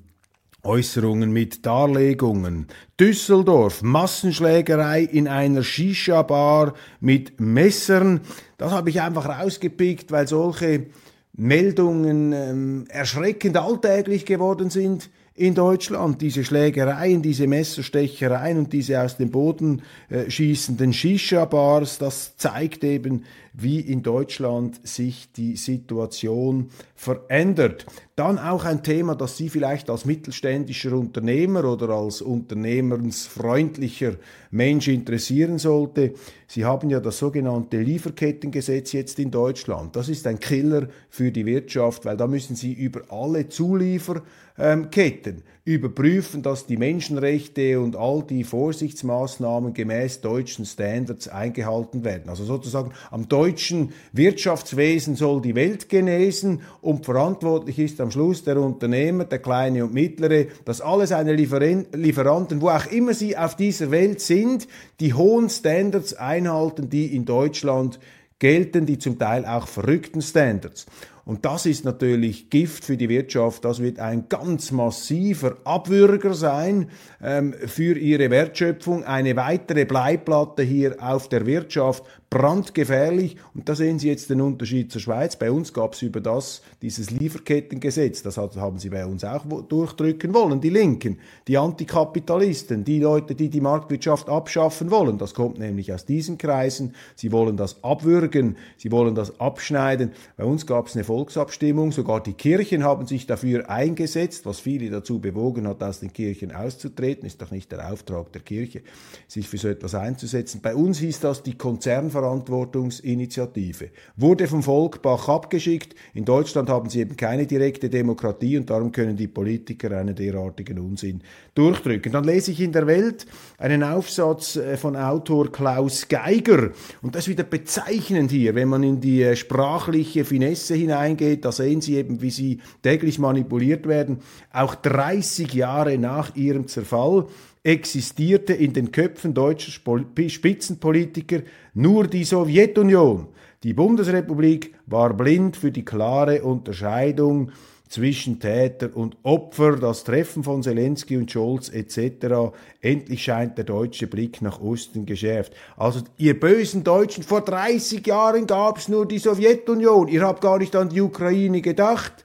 Äußerungen 0.62 1.32
mit 1.32 1.64
Darlegungen. 1.64 2.66
Düsseldorf, 2.98 3.82
Massenschlägerei 3.82 5.02
in 5.02 5.26
einer 5.28 5.62
Shisha-Bar 5.62 6.74
mit 7.00 7.40
Messern. 7.40 8.20
Das 8.58 8.72
habe 8.72 8.90
ich 8.90 9.00
einfach 9.00 9.26
rausgepickt, 9.26 10.12
weil 10.12 10.28
solche 10.28 10.86
Meldungen 11.32 12.32
ähm, 12.32 12.84
erschreckend 12.88 13.56
alltäglich 13.56 14.26
geworden 14.26 14.68
sind 14.68 15.08
in 15.34 15.54
Deutschland. 15.54 16.20
Diese 16.20 16.44
Schlägereien, 16.44 17.22
diese 17.22 17.46
Messerstechereien 17.46 18.58
und 18.58 18.72
diese 18.74 19.00
aus 19.00 19.16
dem 19.16 19.30
Boden 19.30 19.80
äh, 20.10 20.30
schießenden 20.30 20.92
Shisha-Bars, 20.92 21.96
das 21.98 22.36
zeigt 22.36 22.84
eben, 22.84 23.24
wie 23.62 23.80
in 23.80 24.02
Deutschland 24.02 24.86
sich 24.86 25.32
die 25.32 25.56
Situation 25.56 26.70
verändert. 26.94 27.86
Dann 28.16 28.38
auch 28.38 28.64
ein 28.64 28.82
Thema, 28.82 29.14
das 29.14 29.36
Sie 29.36 29.48
vielleicht 29.48 29.88
als 29.90 30.04
mittelständischer 30.04 30.92
Unternehmer 30.92 31.64
oder 31.64 31.88
als 31.90 32.22
unternehmensfreundlicher 32.22 34.16
Mensch 34.50 34.88
interessieren 34.88 35.58
sollte. 35.58 36.14
Sie 36.46 36.64
haben 36.64 36.90
ja 36.90 37.00
das 37.00 37.18
sogenannte 37.18 37.80
Lieferkettengesetz 37.80 38.92
jetzt 38.92 39.18
in 39.18 39.30
Deutschland. 39.30 39.96
Das 39.96 40.08
ist 40.08 40.26
ein 40.26 40.40
Killer 40.40 40.88
für 41.08 41.32
die 41.32 41.46
Wirtschaft, 41.46 42.04
weil 42.04 42.16
da 42.16 42.26
müssen 42.26 42.56
Sie 42.56 42.72
über 42.72 43.02
alle 43.08 43.48
Zulieferketten 43.48 45.42
überprüfen, 45.64 46.42
dass 46.42 46.66
die 46.66 46.78
Menschenrechte 46.78 47.80
und 47.80 47.94
all 47.94 48.22
die 48.22 48.44
Vorsichtsmaßnahmen 48.44 49.74
gemäß 49.74 50.22
deutschen 50.22 50.64
Standards 50.64 51.28
eingehalten 51.28 52.02
werden. 52.02 52.30
Also 52.30 52.44
sozusagen 52.44 52.92
am 53.10 53.28
deutschen 53.28 53.92
Wirtschaftswesen 54.12 55.16
soll 55.16 55.42
die 55.42 55.54
Welt 55.54 55.88
genesen 55.88 56.62
und 56.80 57.04
verantwortlich 57.04 57.78
ist 57.78 58.00
am 58.00 58.10
Schluss 58.10 58.42
der 58.42 58.56
Unternehmer, 58.56 59.24
der 59.24 59.38
kleine 59.38 59.84
und 59.84 59.92
mittlere, 59.92 60.46
dass 60.64 60.80
alle 60.80 61.06
seine 61.06 61.34
Lieferanten, 61.34 62.60
wo 62.60 62.70
auch 62.70 62.86
immer 62.86 63.12
sie 63.12 63.36
auf 63.36 63.54
dieser 63.54 63.90
Welt 63.90 64.20
sind, 64.20 64.66
die 64.98 65.12
hohen 65.12 65.50
Standards 65.50 66.14
einhalten, 66.14 66.88
die 66.88 67.14
in 67.14 67.26
Deutschland 67.26 68.00
gelten, 68.38 68.86
die 68.86 68.98
zum 68.98 69.18
Teil 69.18 69.44
auch 69.44 69.68
verrückten 69.68 70.22
Standards. 70.22 70.86
Und 71.24 71.44
das 71.44 71.66
ist 71.66 71.84
natürlich 71.84 72.50
Gift 72.50 72.84
für 72.84 72.96
die 72.96 73.08
Wirtschaft. 73.08 73.64
Das 73.64 73.80
wird 73.80 73.98
ein 73.98 74.28
ganz 74.28 74.70
massiver 74.70 75.56
Abwürger 75.64 76.34
sein 76.34 76.90
ähm, 77.22 77.54
für 77.66 77.96
ihre 77.98 78.30
Wertschöpfung. 78.30 79.04
Eine 79.04 79.36
weitere 79.36 79.84
Bleiplatte 79.84 80.62
hier 80.62 80.96
auf 81.00 81.28
der 81.28 81.46
Wirtschaft 81.46 82.04
brandgefährlich. 82.30 83.36
Und 83.54 83.68
da 83.68 83.74
sehen 83.74 83.98
Sie 83.98 84.08
jetzt 84.08 84.30
den 84.30 84.40
Unterschied 84.40 84.92
zur 84.92 85.00
Schweiz. 85.00 85.34
Bei 85.34 85.50
uns 85.50 85.72
gab 85.72 85.94
es 85.94 86.02
über 86.02 86.20
das, 86.20 86.62
dieses 86.80 87.10
Lieferkettengesetz, 87.10 88.22
das 88.22 88.36
haben 88.38 88.78
Sie 88.78 88.88
bei 88.88 89.04
uns 89.04 89.24
auch 89.24 89.44
durchdrücken 89.68 90.32
wollen, 90.32 90.60
die 90.60 90.70
Linken, 90.70 91.18
die 91.48 91.58
Antikapitalisten, 91.58 92.84
die 92.84 93.00
Leute, 93.00 93.34
die 93.34 93.48
die 93.48 93.60
Marktwirtschaft 93.60 94.28
abschaffen 94.28 94.92
wollen. 94.92 95.18
Das 95.18 95.34
kommt 95.34 95.58
nämlich 95.58 95.92
aus 95.92 96.06
diesen 96.06 96.38
Kreisen. 96.38 96.94
Sie 97.16 97.32
wollen 97.32 97.56
das 97.56 97.82
abwürgen, 97.82 98.56
sie 98.76 98.92
wollen 98.92 99.16
das 99.16 99.40
abschneiden. 99.40 100.12
Bei 100.36 100.44
uns 100.44 100.66
gab 100.66 100.86
es 100.86 100.94
eine 100.94 101.02
Volksabstimmung, 101.10 101.92
sogar 101.92 102.22
die 102.22 102.34
Kirchen 102.34 102.84
haben 102.84 103.06
sich 103.06 103.26
dafür 103.26 103.68
eingesetzt, 103.68 104.46
was 104.46 104.60
viele 104.60 104.90
dazu 104.90 105.18
bewogen 105.18 105.66
hat, 105.66 105.82
aus 105.82 106.00
den 106.00 106.12
Kirchen 106.12 106.52
auszutreten. 106.52 107.26
Ist 107.26 107.42
doch 107.42 107.50
nicht 107.50 107.72
der 107.72 107.92
Auftrag 107.92 108.32
der 108.32 108.42
Kirche, 108.42 108.82
sich 109.26 109.48
für 109.48 109.58
so 109.58 109.68
etwas 109.68 109.94
einzusetzen. 109.94 110.60
Bei 110.62 110.74
uns 110.74 110.98
hieß 110.98 111.20
das 111.20 111.42
die 111.42 111.58
Konzernverantwortung 111.58 112.60
Eigenverantwortungsinitiative. 112.70 113.90
Wurde 114.16 114.46
vom 114.46 114.62
Volk 114.62 115.02
Bach 115.02 115.28
abgeschickt. 115.28 115.94
In 116.14 116.24
Deutschland 116.24 116.68
haben 116.68 116.88
sie 116.88 117.00
eben 117.00 117.16
keine 117.16 117.46
direkte 117.46 117.88
Demokratie 117.88 118.56
und 118.56 118.70
darum 118.70 118.92
können 118.92 119.16
die 119.16 119.28
Politiker 119.28 119.96
einen 119.96 120.14
derartigen 120.14 120.78
Unsinn 120.78 121.22
durchdrücken. 121.54 122.12
Dann 122.12 122.24
lese 122.24 122.52
ich 122.52 122.60
in 122.60 122.72
der 122.72 122.86
Welt 122.86 123.26
einen 123.58 123.82
Aufsatz 123.82 124.56
äh, 124.56 124.76
von 124.76 124.96
Autor 124.96 125.50
Klaus 125.50 126.08
Geiger 126.08 126.70
und 127.02 127.14
das 127.14 127.24
ist 127.24 127.28
wieder 127.28 127.44
bezeichnend 127.44 128.30
hier, 128.30 128.54
wenn 128.54 128.68
man 128.68 128.82
in 128.82 129.00
die 129.00 129.22
äh, 129.22 129.36
sprachliche 129.36 130.24
Finesse 130.24 130.74
hineingeht, 131.00 131.44
da 131.44 131.52
sehen 131.52 131.80
Sie 131.80 131.96
eben, 131.96 132.22
wie 132.22 132.30
sie 132.30 132.60
täglich 132.82 133.18
manipuliert 133.18 133.86
werden, 133.86 134.18
auch 134.52 134.74
30 134.74 135.52
Jahre 135.54 135.98
nach 135.98 136.36
ihrem 136.36 136.66
Zerfall 136.68 137.26
existierte 137.62 138.54
in 138.54 138.72
den 138.72 138.90
Köpfen 138.90 139.34
deutscher 139.34 139.70
Spitzenpolitiker 139.70 141.40
nur 141.74 142.06
die 142.06 142.24
Sowjetunion. 142.24 143.26
Die 143.62 143.74
Bundesrepublik 143.74 144.74
war 144.86 145.12
blind 145.12 145.56
für 145.56 145.70
die 145.70 145.84
klare 145.84 146.42
Unterscheidung 146.42 147.52
zwischen 147.90 148.38
Täter 148.38 148.96
und 148.96 149.16
Opfer, 149.24 149.76
das 149.76 150.04
Treffen 150.04 150.44
von 150.44 150.62
Zelensky 150.62 151.16
und 151.16 151.30
Scholz 151.30 151.68
etc. 151.68 152.54
Endlich 152.80 153.24
scheint 153.24 153.58
der 153.58 153.64
deutsche 153.64 154.06
Blick 154.06 154.40
nach 154.40 154.60
Osten 154.60 155.04
geschärft. 155.04 155.52
Also 155.76 156.02
ihr 156.16 156.38
bösen 156.38 156.84
Deutschen, 156.84 157.24
vor 157.24 157.42
30 157.42 158.06
Jahren 158.06 158.46
gab 158.46 158.78
es 158.78 158.88
nur 158.88 159.06
die 159.06 159.18
Sowjetunion. 159.18 160.06
Ihr 160.06 160.22
habt 160.22 160.40
gar 160.40 160.58
nicht 160.58 160.74
an 160.76 160.88
die 160.88 161.00
Ukraine 161.00 161.60
gedacht. 161.60 162.24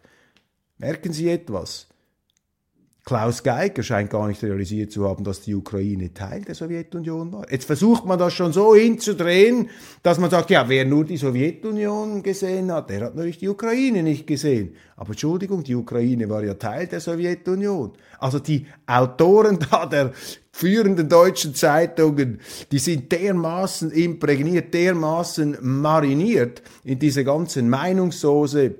Merken 0.77 1.11
Sie 1.11 1.29
etwas? 1.29 1.87
Klaus 3.07 3.43
Geiger 3.43 3.83
scheint 3.83 4.09
gar 4.09 4.27
nicht 4.27 4.41
realisiert 4.41 4.91
zu 4.91 5.07
haben, 5.07 5.23
dass 5.23 5.41
die 5.41 5.53
Ukraine 5.53 6.11
Teil 6.11 6.41
der 6.41 6.55
Sowjetunion 6.55 7.31
war. 7.31 7.45
Jetzt 7.51 7.65
versucht 7.65 8.03
man 8.03 8.17
das 8.17 8.33
schon 8.33 8.51
so 8.51 8.73
hinzudrehen, 8.73 9.69
dass 10.01 10.17
man 10.17 10.31
sagt, 10.31 10.49
ja, 10.49 10.67
wer 10.67 10.85
nur 10.85 11.05
die 11.05 11.17
Sowjetunion 11.17 12.23
gesehen 12.23 12.71
hat, 12.71 12.89
der 12.89 13.01
hat 13.01 13.13
natürlich 13.13 13.37
die 13.37 13.47
Ukraine 13.47 14.01
nicht 14.01 14.25
gesehen. 14.25 14.75
Aber 14.95 15.11
Entschuldigung, 15.11 15.63
die 15.63 15.75
Ukraine 15.75 16.27
war 16.29 16.43
ja 16.43 16.55
Teil 16.55 16.87
der 16.87 16.99
Sowjetunion. 16.99 17.91
Also 18.17 18.39
die 18.39 18.65
Autoren 18.87 19.59
da 19.69 19.85
der 19.85 20.11
führenden 20.51 21.07
deutschen 21.07 21.53
Zeitungen, 21.53 22.39
die 22.71 22.79
sind 22.79 23.11
dermaßen 23.11 23.91
imprägniert, 23.91 24.73
dermaßen 24.73 25.59
mariniert 25.61 26.63
in 26.83 26.97
diese 26.97 27.23
ganzen 27.23 27.69
Meinungssoße, 27.69 28.73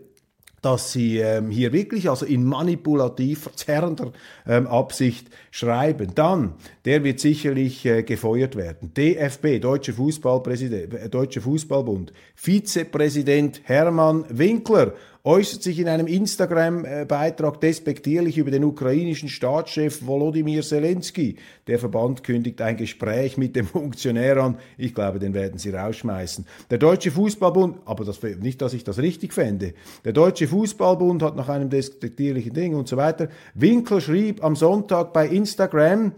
dass 0.66 0.92
sie 0.92 1.20
ähm, 1.20 1.52
hier 1.52 1.72
wirklich 1.74 2.10
also 2.10 2.26
in 2.26 2.44
manipulativ 2.44 3.44
verzerrender 3.44 4.12
ähm, 4.48 4.66
Absicht 4.66 5.30
schreiben. 5.52 6.14
Dann, 6.16 6.56
der 6.86 7.04
wird 7.04 7.20
sicherlich 7.20 7.86
äh, 7.86 8.02
gefeuert 8.02 8.56
werden. 8.56 8.92
DFB, 8.96 9.62
Deutsche, 9.62 9.94
Fußballpräsident, 9.94 10.94
äh, 10.96 11.08
Deutsche 11.08 11.42
Fußballbund, 11.42 12.14
Vizepräsident 12.34 13.62
Hermann 13.66 14.26
Winkler 14.30 14.94
äußert 15.26 15.64
sich 15.64 15.80
in 15.80 15.90
einem 15.90 16.06
Instagram-Beitrag 16.06 17.60
despektierlich 17.60 18.38
über 18.38 18.52
den 18.52 18.64
ukrainischen 18.64 19.28
Staatschef 19.28 20.06
Volodymyr 20.06 20.62
Zelensky. 20.62 21.38
Der 21.66 21.80
Verband 21.80 22.24
kündigt 22.24 22.62
ein 22.62 22.78
Gespräch 22.78 23.36
mit 23.36 23.56
dem 23.56 23.66
Funktionär 23.66 24.38
an. 24.38 24.60
Ich 24.78 24.94
glaube, 24.94 25.18
den 25.18 25.34
werden 25.34 25.58
sie 25.58 25.72
rausschmeißen. 25.72 26.46
Der 26.70 26.78
Deutsche 26.78 27.10
Fußballbund, 27.10 27.80
aber 27.86 28.06
das, 28.06 28.22
nicht, 28.22 28.62
dass 28.62 28.74
ich 28.74 28.84
das 28.84 29.00
richtig 29.00 29.34
fände, 29.34 29.74
der 30.06 30.14
Deutsche 30.14 30.48
Fußballbund 30.48 31.24
hat 31.24 31.36
nach 31.36 31.50
einem 31.50 31.72
despektierlichen 31.72 32.54
Ding 32.54 32.76
und 32.76 32.88
so 32.88 32.96
weiter. 32.96 33.28
Winkler 33.56 34.02
schrieb 34.02 34.44
am 34.44 34.56
Sonntag 34.56 35.12
bei 35.12 35.28
Instagram, 35.28 36.14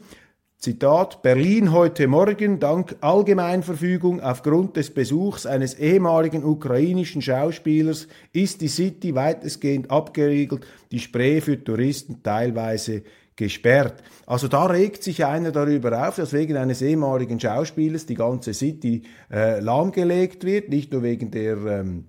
Zitat, 0.60 1.22
Berlin 1.22 1.72
heute 1.72 2.08
Morgen, 2.08 2.60
dank 2.60 2.96
Allgemeinverfügung 3.02 4.22
aufgrund 4.22 4.76
des 4.76 4.92
Besuchs 4.92 5.46
eines 5.46 5.76
ehemaligen 5.76 6.44
ukrainischen 6.44 7.22
Schauspielers 7.22 8.08
ist 8.34 8.62
die 8.62 8.68
City 8.68 9.14
weitestgehend 9.14 9.92
abgeriegelt, 9.92 10.66
die 10.92 10.98
Spree 10.98 11.42
für 11.42 11.64
Touristen 11.64 12.24
teilweise 12.24 13.04
gesperrt. 13.36 14.02
Also 14.26 14.48
da 14.48 14.66
regt 14.66 15.04
sich 15.04 15.24
einer 15.24 15.52
darüber 15.52 16.08
auf, 16.08 16.16
dass 16.16 16.34
wegen 16.34 16.58
eines 16.58 16.82
ehemaligen 16.82 17.40
Schauspielers 17.40 18.08
die 18.08 18.16
ganze 18.16 18.56
City 18.56 19.04
äh, 19.32 19.60
lahmgelegt 19.60 20.44
wird, 20.44 20.70
nicht 20.70 20.92
nur 20.92 21.04
wegen 21.04 21.30
der 21.30 21.58
ähm, 21.58 22.06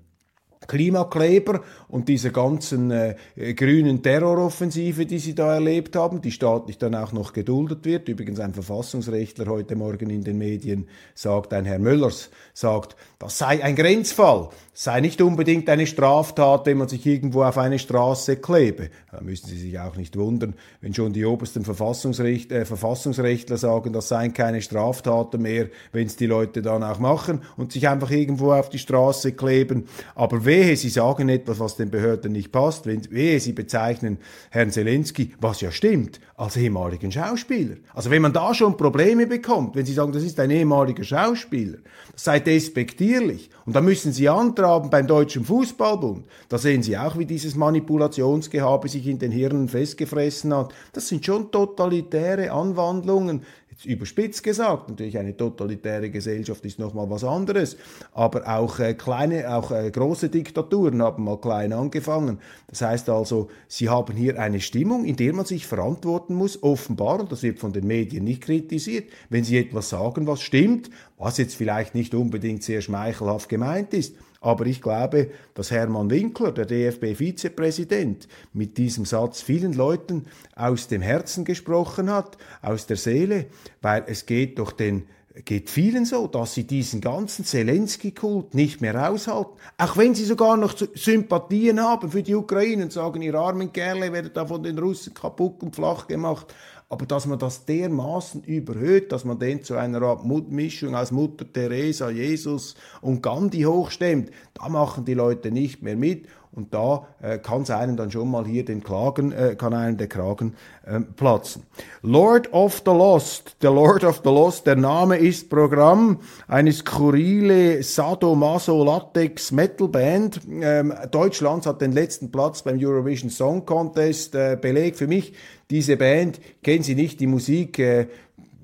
Klimakleber 0.66 1.62
und 1.88 2.08
dieser 2.08 2.30
ganzen 2.30 2.90
äh, 2.90 3.14
grünen 3.54 4.02
Terroroffensive, 4.02 5.06
die 5.06 5.18
sie 5.18 5.34
da 5.34 5.54
erlebt 5.54 5.96
haben, 5.96 6.20
die 6.20 6.32
staatlich 6.32 6.78
dann 6.78 6.94
auch 6.94 7.12
noch 7.12 7.32
geduldet 7.32 7.84
wird. 7.84 8.08
Übrigens 8.08 8.40
ein 8.40 8.54
Verfassungsrechtler 8.54 9.46
heute 9.46 9.76
Morgen 9.76 10.10
in 10.10 10.24
den 10.24 10.38
Medien 10.38 10.88
sagt, 11.14 11.52
ein 11.52 11.64
Herr 11.64 11.78
Müllers 11.78 12.30
sagt, 12.54 12.96
das 13.18 13.38
sei 13.38 13.62
ein 13.62 13.76
Grenzfall 13.76 14.50
sei 14.80 15.00
nicht 15.00 15.20
unbedingt 15.20 15.68
eine 15.68 15.88
Straftat, 15.88 16.66
wenn 16.66 16.78
man 16.78 16.86
sich 16.86 17.04
irgendwo 17.04 17.42
auf 17.42 17.58
eine 17.58 17.80
Straße 17.80 18.36
klebe. 18.36 18.90
Da 19.10 19.20
müssen 19.20 19.48
Sie 19.48 19.58
sich 19.58 19.76
auch 19.80 19.96
nicht 19.96 20.16
wundern, 20.16 20.54
wenn 20.80 20.94
schon 20.94 21.12
die 21.12 21.24
obersten 21.24 21.64
Verfassungsrecht, 21.64 22.52
äh, 22.52 22.64
Verfassungsrechtler 22.64 23.56
sagen, 23.56 23.92
das 23.92 24.06
seien 24.06 24.34
keine 24.34 24.62
Straftaten 24.62 25.42
mehr, 25.42 25.66
wenn 25.90 26.06
es 26.06 26.14
die 26.14 26.26
Leute 26.26 26.62
dann 26.62 26.84
auch 26.84 27.00
machen 27.00 27.42
und 27.56 27.72
sich 27.72 27.88
einfach 27.88 28.12
irgendwo 28.12 28.52
auf 28.52 28.68
die 28.68 28.78
Straße 28.78 29.32
kleben. 29.32 29.88
Aber 30.14 30.44
wehe, 30.48 30.76
Sie 30.76 30.88
sagen 30.88 31.28
etwas, 31.28 31.60
was 31.60 31.76
den 31.76 31.90
Behörden 31.90 32.32
nicht 32.32 32.50
passt, 32.50 32.86
wehe, 32.86 33.38
Sie 33.38 33.52
bezeichnen 33.52 34.18
Herrn 34.50 34.72
Zelensky, 34.72 35.34
was 35.40 35.60
ja 35.60 35.70
stimmt, 35.70 36.18
als 36.36 36.56
ehemaligen 36.56 37.12
Schauspieler. 37.12 37.76
Also 37.94 38.10
wenn 38.10 38.22
man 38.22 38.32
da 38.32 38.52
schon 38.52 38.76
Probleme 38.76 39.28
bekommt, 39.28 39.76
wenn 39.76 39.86
Sie 39.86 39.94
sagen, 39.94 40.10
das 40.10 40.24
ist 40.24 40.40
ein 40.40 40.50
ehemaliger 40.50 41.04
Schauspieler, 41.04 41.78
das 42.12 42.24
sei 42.24 42.40
despektierlich. 42.40 43.50
Und 43.64 43.76
da 43.76 43.80
müssen 43.80 44.12
Sie 44.12 44.28
antragen, 44.28 44.88
haben 44.88 44.90
beim 44.90 45.06
Deutschen 45.06 45.44
Fußballbund. 45.44 46.26
Da 46.48 46.58
sehen 46.58 46.82
Sie 46.82 46.96
auch, 46.96 47.18
wie 47.18 47.26
dieses 47.26 47.54
Manipulationsgehabe 47.54 48.88
sich 48.88 49.06
in 49.06 49.18
den 49.18 49.30
Hirnen 49.30 49.68
festgefressen 49.68 50.54
hat. 50.54 50.72
Das 50.92 51.08
sind 51.08 51.24
schon 51.24 51.50
totalitäre 51.50 52.50
Anwandlungen 52.50 53.42
überspitzt 53.84 54.42
gesagt, 54.42 54.88
natürlich 54.88 55.18
eine 55.18 55.36
totalitäre 55.36 56.10
Gesellschaft 56.10 56.64
ist 56.64 56.78
nochmal 56.78 57.08
was 57.10 57.22
anderes, 57.22 57.76
aber 58.12 58.48
auch 58.48 58.78
äh, 58.80 58.94
kleine, 58.94 59.54
auch 59.54 59.70
äh, 59.70 59.90
große 59.90 60.28
Diktaturen 60.28 61.00
haben 61.02 61.24
mal 61.24 61.40
klein 61.40 61.72
angefangen. 61.72 62.38
Das 62.66 62.82
heißt 62.82 63.08
also, 63.08 63.48
sie 63.68 63.88
haben 63.88 64.16
hier 64.16 64.40
eine 64.40 64.60
Stimmung, 64.60 65.04
in 65.04 65.16
der 65.16 65.32
man 65.32 65.44
sich 65.44 65.66
verantworten 65.66 66.34
muss, 66.34 66.62
offenbar, 66.62 67.20
und 67.20 67.30
das 67.30 67.42
wird 67.42 67.60
von 67.60 67.72
den 67.72 67.86
Medien 67.86 68.24
nicht 68.24 68.42
kritisiert, 68.42 69.10
wenn 69.30 69.44
sie 69.44 69.58
etwas 69.58 69.90
sagen, 69.90 70.26
was 70.26 70.42
stimmt, 70.42 70.90
was 71.16 71.38
jetzt 71.38 71.54
vielleicht 71.54 71.94
nicht 71.94 72.14
unbedingt 72.14 72.62
sehr 72.62 72.80
schmeichelhaft 72.80 73.48
gemeint 73.48 73.94
ist, 73.94 74.14
aber 74.40 74.66
ich 74.66 74.80
glaube, 74.80 75.30
dass 75.54 75.70
Hermann 75.70 76.10
Winkler, 76.10 76.52
der 76.52 76.66
DFB-Vizepräsident, 76.66 78.28
mit 78.52 78.78
diesem 78.78 79.04
Satz 79.04 79.42
vielen 79.42 79.72
Leuten 79.72 80.26
aus 80.54 80.88
dem 80.88 81.02
Herzen 81.02 81.44
gesprochen 81.44 82.10
hat, 82.10 82.38
aus 82.62 82.86
der 82.86 82.96
Seele, 82.96 83.46
weil 83.82 84.04
es 84.06 84.26
geht 84.26 84.58
doch 84.58 84.72
den 84.72 85.06
geht 85.44 85.70
vielen 85.70 86.04
so, 86.04 86.26
dass 86.26 86.54
sie 86.54 86.64
diesen 86.64 87.00
ganzen 87.00 87.44
Zelensky-Kult 87.44 88.54
nicht 88.54 88.80
mehr 88.80 89.08
aushalten. 89.08 89.52
Auch 89.76 89.96
wenn 89.96 90.14
sie 90.14 90.24
sogar 90.24 90.56
noch 90.56 90.74
Sympathien 90.94 91.80
haben 91.80 92.10
für 92.10 92.22
die 92.22 92.34
Ukraine 92.34 92.84
und 92.84 92.92
sagen, 92.92 93.22
ihr 93.22 93.34
armen 93.34 93.72
Kerle 93.72 94.12
werdet 94.12 94.36
da 94.36 94.46
von 94.46 94.62
den 94.62 94.78
Russen 94.78 95.14
kaputt 95.14 95.62
und 95.62 95.76
flach 95.76 96.08
gemacht 96.08 96.52
aber 96.90 97.04
dass 97.04 97.26
man 97.26 97.38
das 97.38 97.66
dermaßen 97.66 98.44
überhöht, 98.44 99.12
dass 99.12 99.24
man 99.24 99.38
den 99.38 99.62
zu 99.62 99.76
einer 99.76 100.00
Art 100.02 100.24
Mischung 100.24 100.94
aus 100.94 101.10
Mutter 101.10 101.50
Teresa, 101.50 102.10
Jesus 102.10 102.76
und 103.02 103.22
Gandhi 103.22 103.62
hochstemmt, 103.62 104.30
da 104.54 104.68
machen 104.68 105.04
die 105.04 105.14
Leute 105.14 105.50
nicht 105.50 105.82
mehr 105.82 105.96
mit 105.96 106.26
und 106.52 106.74
da 106.74 107.06
äh, 107.20 107.38
kann 107.38 107.62
es 107.62 107.70
einem 107.70 107.96
dann 107.96 108.10
schon 108.10 108.30
mal 108.30 108.46
hier 108.46 108.64
den 108.64 108.82
Klagen, 108.82 109.32
äh, 109.32 109.54
kann 109.56 109.74
einem 109.74 109.96
der 109.96 110.08
Kragen 110.08 110.54
äh, 110.84 111.00
platzen. 111.00 111.62
Lord 112.02 112.52
of 112.52 112.82
the 112.84 112.90
Lost, 112.90 113.56
der 113.62 113.70
Lord 113.70 114.04
of 114.04 114.22
the 114.24 114.30
Lost, 114.30 114.66
der 114.66 114.76
Name 114.76 115.16
ist 115.16 115.50
Programm, 115.50 116.20
eine 116.46 116.72
skurrile 116.72 117.82
Sadomaso 117.82 118.82
Latex 118.84 119.52
Metal 119.52 119.88
Band. 119.88 120.40
Ähm, 120.60 120.92
Deutschland 121.10 121.66
hat 121.66 121.80
den 121.80 121.92
letzten 121.92 122.30
Platz 122.30 122.62
beim 122.62 122.78
Eurovision 122.80 123.30
Song 123.30 123.64
Contest. 123.64 124.34
Äh, 124.34 124.58
Beleg 124.60 124.96
für 124.96 125.06
mich, 125.06 125.34
diese 125.70 125.96
Band, 125.96 126.40
kennen 126.62 126.82
Sie 126.82 126.94
nicht 126.94 127.20
die 127.20 127.26
Musik, 127.26 127.78
äh, 127.78 128.06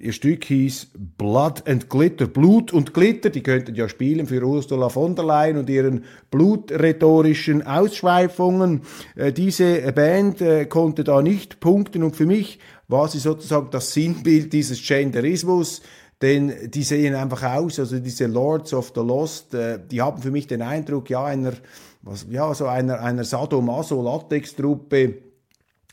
Ihr 0.05 0.13
Stück 0.13 0.45
hieß 0.45 0.89
Blood 1.17 1.67
and 1.67 1.89
Glitter, 1.89 2.27
Blut 2.27 2.75
und 2.75 2.93
Glitter. 2.93 3.31
Die 3.31 3.43
könnten 3.43 3.75
ja 3.75 3.89
spielen 3.89 4.27
für 4.27 4.45
Ursula 4.45 4.91
von 4.91 5.17
der 5.17 5.25
Leyen 5.25 5.57
und 5.57 5.71
ihren 5.71 6.05
blutrhetorischen 6.31 7.67
Ausschweifungen. 7.67 8.83
Äh, 9.17 9.33
diese 9.33 9.81
Band 9.93 10.43
äh, 10.43 10.67
konnte 10.67 11.05
da 11.05 11.23
nicht 11.23 11.59
punkten 11.59 12.03
und 12.03 12.17
für 12.17 12.27
mich 12.27 12.59
war 12.87 13.09
sie 13.09 13.19
sozusagen 13.19 13.71
das 13.71 13.95
Sinnbild 13.95 14.53
dieses 14.53 14.87
Genderismus. 14.87 15.81
Denn 16.21 16.53
die 16.67 16.83
sehen 16.83 17.15
einfach 17.15 17.43
aus, 17.43 17.81
also 17.81 17.99
diese 17.99 18.27
Lords 18.27 18.75
of 18.75 18.93
the 18.95 19.01
Lost, 19.01 19.55
äh, 19.55 19.79
die 19.91 20.03
haben 20.03 20.21
für 20.21 20.31
mich 20.31 20.47
den 20.47 20.61
Eindruck, 20.61 21.09
ja, 21.09 21.25
einer, 21.25 21.55
was, 22.03 22.27
ja, 22.29 22.53
so 22.53 22.67
einer, 22.67 23.01
einer 23.01 23.25
Sadomaso-Latex-Truppe, 23.25 25.15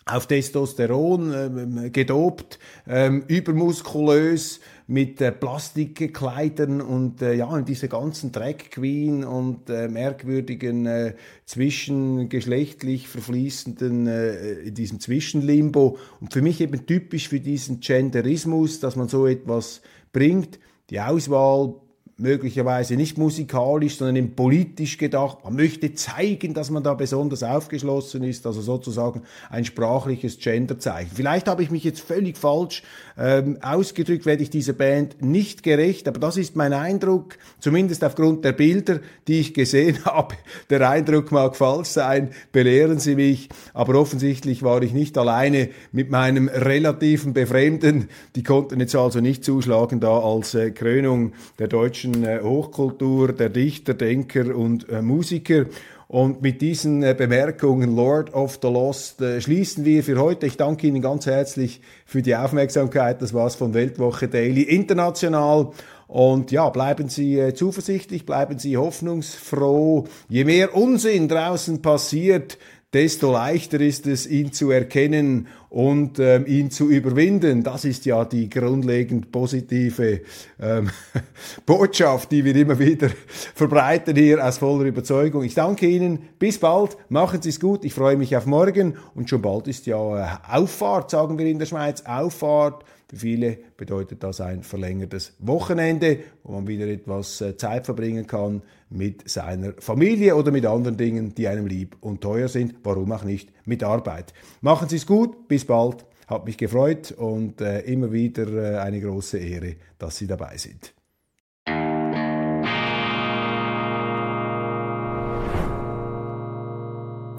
auf 0.06 0.28
Testosteron 0.28 1.34
ähm, 1.34 1.92
gedopt, 1.92 2.60
ähm, 2.88 3.24
übermuskulös, 3.28 4.60
mit 4.92 5.22
äh, 5.22 5.32
Plastikkleidern 5.32 6.82
und 6.82 7.22
äh, 7.22 7.34
ja, 7.34 7.62
diese 7.62 7.88
ganzen 7.88 8.34
Drag 8.34 8.58
Queen 8.72 9.24
und 9.24 9.70
äh, 9.70 9.88
merkwürdigen 9.88 10.86
äh, 10.86 11.14
zwischengeschlechtlich 11.46 13.08
verfließenden, 13.08 14.08
äh, 14.08 14.54
in 14.64 14.74
diesem 14.74 15.00
Zwischenlimbo. 15.00 15.98
Und 16.20 16.34
für 16.34 16.42
mich 16.42 16.60
eben 16.60 16.86
typisch 16.86 17.30
für 17.30 17.40
diesen 17.40 17.80
Genderismus, 17.80 18.82
dass 18.82 18.98
man 18.98 19.08
so 19.08 19.28
etwas 19.28 19.82
bringt. 20.12 20.60
Die 20.90 21.00
Auswahl 21.00 21.76
möglicherweise 22.22 22.96
nicht 22.96 23.18
musikalisch, 23.18 23.98
sondern 23.98 24.16
eben 24.16 24.36
politisch 24.36 24.98
gedacht. 24.98 25.40
Man 25.44 25.56
möchte 25.56 25.94
zeigen, 25.94 26.54
dass 26.54 26.70
man 26.70 26.84
da 26.84 26.94
besonders 26.94 27.44
aufgeschlossen 27.44 28.24
ist, 28.24 28.46
also 28.46 28.62
sozusagen 28.62 29.24
ein 29.50 29.66
sprachliches 29.66 30.40
Genderzeichen. 30.40 31.12
Vielleicht 31.14 31.48
habe 31.48 31.64
ich 31.64 31.72
mich 31.72 31.84
jetzt 31.84 32.02
völlig 32.02 32.38
falsch 32.38 32.84
ähm, 33.18 33.58
ausgedrückt, 33.62 34.26
werde 34.26 34.44
ich 34.44 34.50
dieser 34.50 34.74
Band 34.74 35.22
nicht 35.22 35.64
gerecht, 35.64 36.08
aber 36.08 36.20
das 36.20 36.38
ist 36.38 36.56
mein 36.56 36.74
Eindruck, 36.74 37.38
zumindest 37.60 38.04
aufgrund 38.04 38.46
der 38.46 38.54
Bilder, 38.54 39.00
die 39.28 39.40
ich 39.40 39.54
gesehen 39.54 39.98
habe. 40.06 40.36
Der 40.70 40.88
Eindruck 40.90 41.32
mag 41.32 41.56
falsch 41.56 41.90
sein, 41.90 42.30
belehren 42.52 43.00
Sie 43.00 43.16
mich, 43.16 43.50
aber 43.74 43.96
offensichtlich 43.96 44.64
war 44.64 44.82
ich 44.82 44.94
nicht 44.94 45.18
alleine 45.18 45.70
mit 45.92 46.10
meinem 46.10 46.48
relativen 46.48 47.34
Befremden. 47.34 48.10
Die 48.36 48.44
konnten 48.44 48.80
jetzt 48.80 48.96
also 48.96 49.20
nicht 49.20 49.44
zuschlagen 49.44 50.00
da 50.00 50.20
als 50.20 50.54
äh, 50.54 50.72
Krönung 50.72 51.34
der 51.60 51.68
deutschen 51.68 52.11
deutschen 52.12 52.24
äh, 52.24 52.42
Hochkultur, 52.42 53.34
der 53.34 53.50
Dichter, 53.50 53.94
Denker 53.94 54.56
und 54.56 54.90
äh, 54.90 55.02
Musiker. 55.02 55.66
Und 56.08 56.42
mit 56.42 56.62
diesen 56.62 57.04
äh, 57.04 57.16
Bemerkungen 57.18 57.96
Lord 57.96 58.34
of 58.34 58.60
the 58.62 58.68
Lost 58.68 59.24
schließen 59.40 59.86
wir 59.86 60.04
für 60.04 60.20
heute. 60.20 60.46
Ich 60.46 60.58
danke 60.58 60.88
Ihnen 60.88 61.02
ganz 61.02 61.26
herzlich 61.26 61.82
für 62.06 62.22
die 62.22 62.36
Aufmerksamkeit. 62.36 63.22
Das 63.22 63.34
war's 63.34 63.56
von 63.56 63.74
Weltwoche 63.74 64.28
Daily 64.28 64.64
International. 64.64 65.72
Und 66.08 66.52
ja, 66.52 66.70
bleiben 66.70 67.08
Sie 67.08 67.54
zuversichtlich, 67.54 68.26
bleiben 68.26 68.60
Sie 68.60 68.76
hoffnungsfroh. 68.76 70.08
Je 70.28 70.44
mehr 70.44 70.76
Unsinn 70.76 71.30
draußen 71.30 71.82
passiert, 71.82 72.58
desto 72.94 73.32
leichter 73.32 73.80
ist 73.80 74.06
es, 74.06 74.28
ihn 74.28 74.52
zu 74.52 74.70
erkennen 74.72 75.48
und 75.70 76.20
ähm, 76.20 76.46
ihn 76.46 76.72
zu 76.72 76.90
überwinden. 76.90 77.64
Das 77.64 77.86
ist 77.86 78.06
ja 78.06 78.26
die 78.26 78.50
grundlegend 78.50 79.32
positive 79.32 80.22
ähm, 80.60 80.90
Botschaft, 81.66 82.32
die 82.32 82.44
wir 82.44 82.56
immer 82.56 82.78
wieder 82.78 83.10
verbreiten 83.56 84.16
hier 84.16 84.46
aus 84.46 84.58
voller 84.58 84.86
Überzeugung. 84.86 85.44
Ich 85.44 85.56
danke 85.56 85.88
Ihnen. 85.88 86.20
Bis 86.38 86.60
bald. 86.60 86.98
Machen 87.08 87.42
Sie 87.42 87.50
es 87.50 87.60
gut. 87.62 87.86
Ich 87.86 87.94
freue 87.94 88.18
mich 88.18 88.36
auf 88.36 88.46
morgen. 88.46 88.98
Und 89.16 89.30
schon 89.30 89.42
bald 89.42 89.68
ist 89.68 89.86
ja 89.86 90.18
äh, 90.20 90.38
Auffahrt, 90.52 91.12
sagen 91.12 91.38
wir 91.38 91.46
in 91.46 91.60
der 91.60 91.68
Schweiz. 91.68 92.04
Auffahrt. 92.06 92.84
Für 93.08 93.18
viele 93.18 93.58
bedeutet 93.78 94.24
das 94.24 94.42
ein 94.42 94.64
verlängertes 94.64 95.34
Wochenende, 95.40 96.20
wo 96.44 96.54
man 96.54 96.68
wieder 96.68 96.88
etwas 96.88 97.40
äh, 97.40 97.56
Zeit 97.56 97.86
verbringen 97.86 98.28
kann 98.28 98.62
mit 98.92 99.30
seiner 99.30 99.74
Familie 99.80 100.36
oder 100.36 100.52
mit 100.52 100.66
anderen 100.66 100.98
Dingen, 100.98 101.34
die 101.36 101.48
einem 101.48 101.68
lieb 101.68 101.98
und 102.02 102.22
teuer 102.22 102.48
sind. 102.48 102.76
Warum 102.84 103.12
auch 103.12 103.24
nicht 103.24 103.52
mit 103.66 103.84
Arbeit. 103.84 104.34
Machen 104.62 104.90
Sie 104.90 104.98
es 104.98 105.06
gut. 105.06 105.48
Bis 105.48 105.66
bald. 105.66 106.06
Hat 106.28 106.46
mich 106.46 106.58
gefreut 106.58 107.12
und 107.12 107.60
äh, 107.60 107.82
immer 107.82 108.12
wieder 108.12 108.48
äh, 108.48 108.78
eine 108.78 109.02
große 109.02 109.38
Ehre, 109.38 109.76
dass 109.98 110.18
Sie 110.18 110.28
dabei 110.28 110.58
sind. 110.58 110.94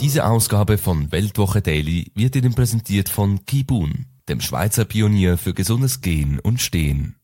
Diese 0.01 0.27
Ausgabe 0.27 0.79
von 0.79 1.13
Weltwoche 1.13 1.63
Daily 1.63 2.11
wird 2.15 2.37
Ihnen 2.37 2.55
präsentiert 2.55 3.09
von 3.09 3.45
Kibun 3.47 4.07
dem 4.29 4.41
Schweizer 4.41 4.85
Pionier 4.85 5.37
für 5.37 5.55
gesundes 5.55 6.01
Gehen 6.01 6.39
und 6.39 6.61
Stehen. 6.61 7.17